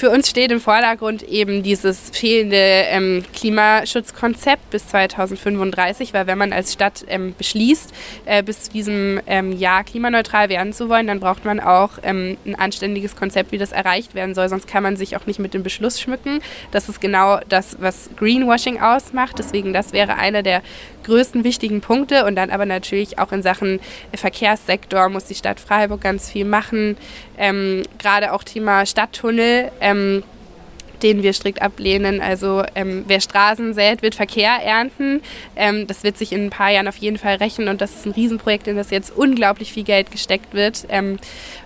für 0.00 0.10
uns 0.10 0.30
steht 0.30 0.50
im 0.50 0.60
Vordergrund 0.60 1.22
eben 1.24 1.62
dieses 1.62 2.10
fehlende 2.10 2.56
ähm, 2.56 3.22
Klimaschutzkonzept 3.34 4.70
bis 4.70 4.86
2035, 4.88 6.14
weil 6.14 6.26
wenn 6.26 6.38
man 6.38 6.54
als 6.54 6.72
Stadt 6.72 7.04
ähm, 7.08 7.34
beschließt, 7.36 7.92
äh, 8.24 8.42
bis 8.42 8.62
zu 8.62 8.70
diesem 8.70 9.20
ähm, 9.26 9.52
Jahr 9.52 9.84
klimaneutral 9.84 10.48
werden 10.48 10.72
zu 10.72 10.88
wollen, 10.88 11.06
dann 11.06 11.20
braucht 11.20 11.44
man 11.44 11.60
auch 11.60 11.98
ähm, 12.02 12.38
ein 12.46 12.54
anständiges 12.54 13.14
Konzept, 13.14 13.52
wie 13.52 13.58
das 13.58 13.72
erreicht 13.72 14.14
werden 14.14 14.34
soll. 14.34 14.48
Sonst 14.48 14.66
kann 14.66 14.82
man 14.82 14.96
sich 14.96 15.16
auch 15.16 15.26
nicht 15.26 15.38
mit 15.38 15.54
dem 15.54 15.62
Beschluss 15.62 16.00
schmücken. 16.00 16.40
Das 16.70 16.88
ist 16.88 17.00
genau 17.00 17.40
das, 17.48 17.76
was 17.80 18.08
Greenwashing 18.16 18.80
ausmacht. 18.80 19.38
Deswegen, 19.38 19.74
das 19.74 19.92
wäre 19.92 20.16
einer 20.16 20.42
der 20.42 20.62
größten 21.10 21.44
wichtigen 21.44 21.80
Punkte 21.80 22.24
und 22.24 22.36
dann 22.36 22.50
aber 22.50 22.66
natürlich 22.66 23.18
auch 23.18 23.32
in 23.32 23.42
Sachen 23.42 23.80
Verkehrssektor 24.14 25.08
muss 25.08 25.24
die 25.24 25.34
Stadt 25.34 25.58
Freiburg 25.58 26.00
ganz 26.00 26.30
viel 26.30 26.44
machen. 26.44 26.96
Ähm, 27.36 27.82
Gerade 27.98 28.32
auch 28.32 28.44
Thema 28.44 28.86
Stadttunnel. 28.86 29.72
Ähm, 29.80 30.22
den 31.02 31.22
wir 31.22 31.32
strikt 31.32 31.62
ablehnen. 31.62 32.20
Also 32.20 32.62
ähm, 32.74 33.04
wer 33.06 33.20
Straßen 33.20 33.74
sät, 33.74 34.02
wird 34.02 34.14
Verkehr 34.14 34.52
ernten. 34.62 35.22
Ähm, 35.56 35.86
das 35.86 36.02
wird 36.02 36.16
sich 36.18 36.32
in 36.32 36.46
ein 36.46 36.50
paar 36.50 36.70
Jahren 36.70 36.88
auf 36.88 36.96
jeden 36.96 37.18
Fall 37.18 37.36
rächen 37.36 37.68
und 37.68 37.80
das 37.80 37.94
ist 37.94 38.06
ein 38.06 38.12
Riesenprojekt, 38.12 38.68
in 38.68 38.76
das 38.76 38.90
jetzt 38.90 39.16
unglaublich 39.16 39.72
viel 39.72 39.84
Geld 39.84 40.10
gesteckt 40.10 40.54
wird. 40.54 40.86
Ähm, 40.88 41.18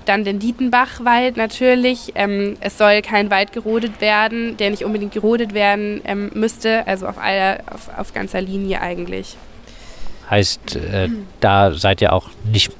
dann 0.05 0.25
den 0.25 0.39
Dietenbachwald 0.39 1.37
natürlich. 1.37 2.13
Ähm, 2.15 2.57
es 2.61 2.79
soll 2.79 3.03
kein 3.03 3.31
Wald 3.31 3.53
gerodet 3.53 4.01
werden, 4.01 4.57
der 4.57 4.71
nicht 4.71 4.85
unbedingt 4.85 5.13
gerodet 5.13 5.55
werden 5.55 6.01
ähm, 6.05 6.31
müsste, 6.35 6.87
also 6.87 7.07
auf, 7.07 7.19
aller, 7.19 7.61
auf, 7.73 7.91
auf 7.97 8.13
ganzer 8.13 8.41
Linie 8.41 8.81
eigentlich. 8.81 9.37
Heißt, 10.31 10.77
äh, 10.77 11.09
da 11.41 11.73
seid 11.73 12.01
ihr 12.01 12.13
auch 12.13 12.31
nicht 12.51 12.73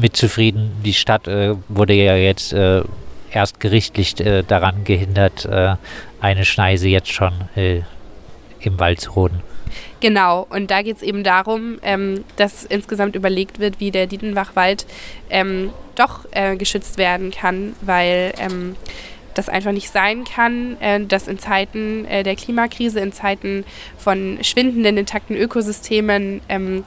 mit 0.00 0.16
zufrieden. 0.16 0.70
Die 0.84 0.94
Stadt 0.94 1.26
äh, 1.28 1.54
wurde 1.68 1.94
ja 1.94 2.16
jetzt 2.16 2.52
äh, 2.52 2.82
erst 3.34 3.60
gerichtlich 3.60 4.18
äh, 4.20 4.42
daran 4.42 4.84
gehindert, 4.84 5.44
äh, 5.44 5.76
eine 6.20 6.44
Schneise 6.44 6.88
jetzt 6.88 7.12
schon 7.12 7.32
äh, 7.56 7.82
im 8.60 8.78
Wald 8.78 9.00
zu 9.00 9.12
roden. 9.12 9.40
Genau, 10.00 10.46
und 10.50 10.70
da 10.70 10.82
geht 10.82 10.96
es 10.96 11.02
eben 11.02 11.24
darum, 11.24 11.78
ähm, 11.82 12.24
dass 12.36 12.64
insgesamt 12.64 13.16
überlegt 13.16 13.58
wird, 13.58 13.80
wie 13.80 13.90
der 13.90 14.06
Dietenbachwald 14.06 14.86
ähm, 15.30 15.70
doch 15.94 16.26
äh, 16.32 16.56
geschützt 16.56 16.98
werden 16.98 17.30
kann, 17.30 17.74
weil 17.80 18.34
ähm, 18.38 18.76
das 19.34 19.48
einfach 19.48 19.72
nicht 19.72 19.90
sein 19.90 20.24
kann, 20.24 20.76
äh, 20.80 21.00
dass 21.06 21.28
in 21.28 21.38
Zeiten 21.38 22.04
der 22.04 22.36
Klimakrise, 22.36 23.00
in 23.00 23.12
Zeiten 23.12 23.64
von 23.96 24.38
schwindenden 24.42 24.98
intakten 24.98 25.36
Ökosystemen 25.36 26.42
ähm, 26.48 26.84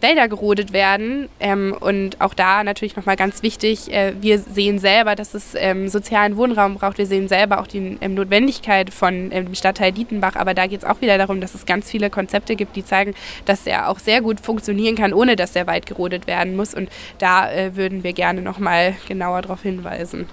Wälder 0.00 0.28
gerodet 0.28 0.72
werden. 0.72 1.28
Ähm, 1.40 1.74
und 1.78 2.20
auch 2.20 2.34
da 2.34 2.64
natürlich 2.64 2.96
nochmal 2.96 3.16
ganz 3.16 3.42
wichtig, 3.42 3.92
äh, 3.92 4.14
wir 4.20 4.38
sehen 4.38 4.78
selber, 4.78 5.14
dass 5.14 5.34
es 5.34 5.54
ähm, 5.54 5.88
sozialen 5.88 6.36
Wohnraum 6.36 6.76
braucht. 6.76 6.98
Wir 6.98 7.06
sehen 7.06 7.28
selber 7.28 7.60
auch 7.60 7.66
die 7.66 7.98
ähm, 8.00 8.14
Notwendigkeit 8.14 8.92
von 8.92 9.30
ähm, 9.32 9.46
dem 9.46 9.54
Stadtteil 9.54 9.92
Dietenbach. 9.92 10.36
Aber 10.36 10.54
da 10.54 10.66
geht 10.66 10.82
es 10.82 10.88
auch 10.88 11.00
wieder 11.00 11.18
darum, 11.18 11.40
dass 11.40 11.54
es 11.54 11.66
ganz 11.66 11.90
viele 11.90 12.10
Konzepte 12.10 12.56
gibt, 12.56 12.76
die 12.76 12.84
zeigen, 12.84 13.14
dass 13.44 13.66
er 13.66 13.88
auch 13.88 13.98
sehr 13.98 14.20
gut 14.20 14.40
funktionieren 14.40 14.96
kann, 14.96 15.12
ohne 15.12 15.36
dass 15.36 15.52
der 15.52 15.66
Wald 15.66 15.86
gerodet 15.86 16.26
werden 16.26 16.56
muss. 16.56 16.74
Und 16.74 16.88
da 17.18 17.50
äh, 17.50 17.76
würden 17.76 18.04
wir 18.04 18.12
gerne 18.12 18.42
nochmal 18.42 18.94
genauer 19.06 19.42
darauf 19.42 19.62
hinweisen. 19.62 20.26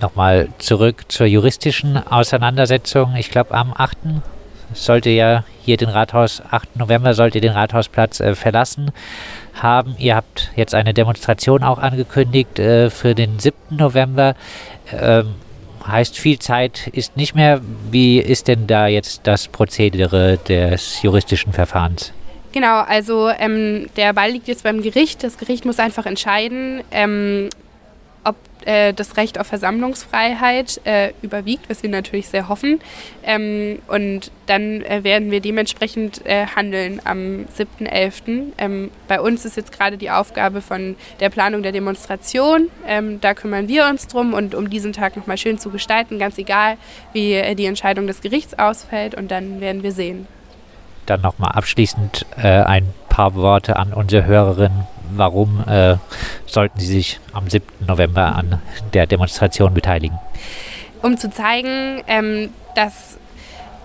Nochmal 0.00 0.48
zurück 0.58 1.04
zur 1.08 1.26
juristischen 1.26 1.96
Auseinandersetzung. 1.96 3.14
Ich 3.16 3.30
glaube, 3.30 3.54
am 3.54 3.72
8 3.76 3.98
sollte 4.74 5.10
ja 5.10 5.44
hier 5.62 5.76
den 5.76 5.88
Rathaus, 5.88 6.42
8. 6.50 6.76
November 6.76 7.14
sollt 7.14 7.34
ihr 7.34 7.40
den 7.40 7.52
Rathausplatz 7.52 8.20
äh, 8.20 8.34
verlassen 8.34 8.90
haben. 9.54 9.96
Ihr 9.98 10.16
habt 10.16 10.50
jetzt 10.56 10.74
eine 10.74 10.92
Demonstration 10.92 11.62
auch 11.62 11.78
angekündigt 11.78 12.58
äh, 12.58 12.90
für 12.90 13.14
den 13.14 13.38
7. 13.38 13.56
November. 13.70 14.34
Ähm, 14.92 15.34
heißt, 15.86 16.18
viel 16.18 16.38
Zeit 16.38 16.88
ist 16.88 17.16
nicht 17.16 17.34
mehr. 17.34 17.60
Wie 17.90 18.18
ist 18.18 18.48
denn 18.48 18.66
da 18.66 18.86
jetzt 18.86 19.26
das 19.26 19.48
Prozedere 19.48 20.38
des 20.38 21.02
juristischen 21.02 21.52
Verfahrens? 21.52 22.12
Genau, 22.52 22.82
also 22.82 23.30
ähm, 23.30 23.86
der 23.96 24.12
Ball 24.12 24.30
liegt 24.30 24.46
jetzt 24.46 24.62
beim 24.62 24.80
Gericht. 24.80 25.24
Das 25.24 25.38
Gericht 25.38 25.64
muss 25.64 25.80
einfach 25.80 26.06
entscheiden, 26.06 26.82
ähm, 26.92 27.48
ob 28.24 28.36
äh, 28.64 28.92
das 28.92 29.16
Recht 29.16 29.38
auf 29.38 29.46
Versammlungsfreiheit 29.46 30.80
äh, 30.84 31.12
überwiegt, 31.22 31.68
was 31.68 31.82
wir 31.82 31.90
natürlich 31.90 32.28
sehr 32.28 32.48
hoffen. 32.48 32.80
Ähm, 33.22 33.80
und 33.88 34.30
dann 34.46 34.82
äh, 34.82 35.04
werden 35.04 35.30
wir 35.30 35.40
dementsprechend 35.40 36.24
äh, 36.26 36.46
handeln 36.46 37.00
am 37.04 37.46
7.11. 37.56 38.52
Ähm, 38.58 38.90
bei 39.08 39.20
uns 39.20 39.44
ist 39.44 39.56
jetzt 39.56 39.72
gerade 39.72 39.98
die 39.98 40.10
Aufgabe 40.10 40.60
von 40.60 40.96
der 41.20 41.30
Planung 41.30 41.62
der 41.62 41.72
Demonstration. 41.72 42.68
Ähm, 42.86 43.20
da 43.20 43.34
kümmern 43.34 43.68
wir 43.68 43.86
uns 43.86 44.06
drum 44.08 44.34
und 44.34 44.54
um 44.54 44.70
diesen 44.70 44.92
Tag 44.92 45.16
nochmal 45.16 45.38
schön 45.38 45.58
zu 45.58 45.70
gestalten, 45.70 46.18
ganz 46.18 46.38
egal, 46.38 46.76
wie 47.12 47.34
äh, 47.34 47.54
die 47.54 47.66
Entscheidung 47.66 48.06
des 48.06 48.20
Gerichts 48.20 48.58
ausfällt. 48.58 49.14
Und 49.14 49.30
dann 49.30 49.60
werden 49.60 49.82
wir 49.82 49.92
sehen. 49.92 50.26
Dann 51.06 51.20
nochmal 51.20 51.52
abschließend 51.52 52.24
äh, 52.38 52.48
ein 52.48 52.88
paar 53.10 53.34
Worte 53.34 53.76
an 53.76 53.92
unsere 53.92 54.24
Hörerinnen 54.24 54.93
warum 55.10 55.62
äh, 55.66 55.96
sollten 56.46 56.80
Sie 56.80 56.86
sich 56.86 57.20
am 57.32 57.48
7. 57.48 57.66
November 57.86 58.34
an 58.34 58.60
der 58.92 59.06
Demonstration 59.06 59.74
beteiligen? 59.74 60.18
Um 61.02 61.18
zu 61.18 61.30
zeigen, 61.30 62.02
ähm, 62.06 62.50
dass 62.74 63.18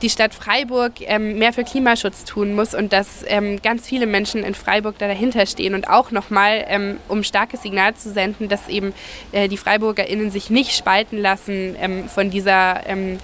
die 0.01 0.09
Stadt 0.09 0.33
Freiburg 0.33 0.93
ähm, 1.01 1.37
mehr 1.37 1.53
für 1.53 1.63
Klimaschutz 1.63 2.23
tun 2.23 2.53
muss 2.53 2.73
und 2.73 2.93
dass 2.93 3.23
ähm, 3.27 3.61
ganz 3.61 3.87
viele 3.87 4.05
Menschen 4.05 4.43
in 4.43 4.55
Freiburg 4.55 4.97
da 4.97 5.07
dahinter 5.07 5.45
stehen 5.45 5.75
und 5.75 5.89
auch 5.89 6.11
nochmal, 6.11 6.65
ähm, 6.67 6.97
um 7.07 7.23
starkes 7.23 7.61
Signal 7.61 7.95
zu 7.95 8.11
senden, 8.11 8.49
dass 8.49 8.69
eben 8.69 8.93
äh, 9.31 9.47
die 9.47 9.57
FreiburgerInnen 9.57 10.31
sich 10.31 10.49
nicht 10.49 10.75
spalten 10.75 11.17
lassen 11.17 11.75
ähm, 11.79 12.07
von 12.07 12.29
dieser 12.29 12.87
ähm, 12.87 13.19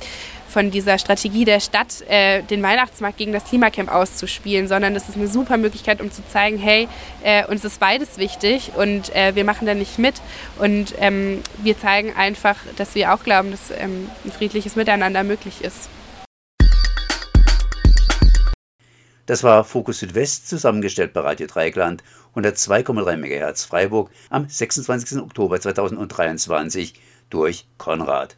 von 0.56 0.72
dieser 0.72 0.98
Strategie 0.98 1.44
der 1.44 1.60
Stadt, 1.60 2.02
äh, 2.08 2.42
den 2.44 2.64
Weihnachtsmarkt 2.64 3.18
gegen 3.18 3.34
das 3.34 3.44
Klimacamp 3.44 3.94
auszuspielen, 3.94 4.70
sondern 4.70 4.94
das 4.94 5.10
ist 5.10 5.18
eine 5.18 5.28
super 5.28 5.58
Möglichkeit, 5.58 6.00
um 6.00 6.10
zu 6.10 6.26
zeigen, 6.30 6.58
hey, 6.58 6.88
äh, 7.24 7.46
uns 7.48 7.66
ist 7.66 7.78
beides 7.78 8.18
wichtig 8.18 8.72
und 8.78 9.14
äh, 9.14 9.36
wir 9.36 9.44
machen 9.44 9.68
da 9.68 9.74
nicht 9.74 10.00
mit. 10.00 10.16
Und 10.58 10.96
ähm, 11.00 11.42
wir 11.58 11.78
zeigen 11.78 12.14
einfach, 12.16 12.56
dass 12.78 12.96
wir 12.96 13.14
auch 13.14 13.26
glauben, 13.26 13.52
dass 13.52 13.70
ähm, 13.70 14.10
ein 14.24 14.32
friedliches 14.32 14.78
Miteinander 14.78 15.26
möglich 15.26 15.62
ist. 15.62 15.90
Das 19.26 19.44
war 19.44 19.66
Fokus 19.66 20.00
Südwest, 20.00 20.48
zusammengestellt 20.48 21.12
bei 21.12 21.20
Radio 21.20 21.48
Dreieckland 21.48 22.02
102,3 22.34 23.18
MHz 23.18 23.66
Freiburg 23.66 24.10
am 24.30 24.48
26. 24.48 25.20
Oktober 25.20 25.60
2023 25.60 26.94
durch 27.30 27.68
Konrad. 27.78 28.38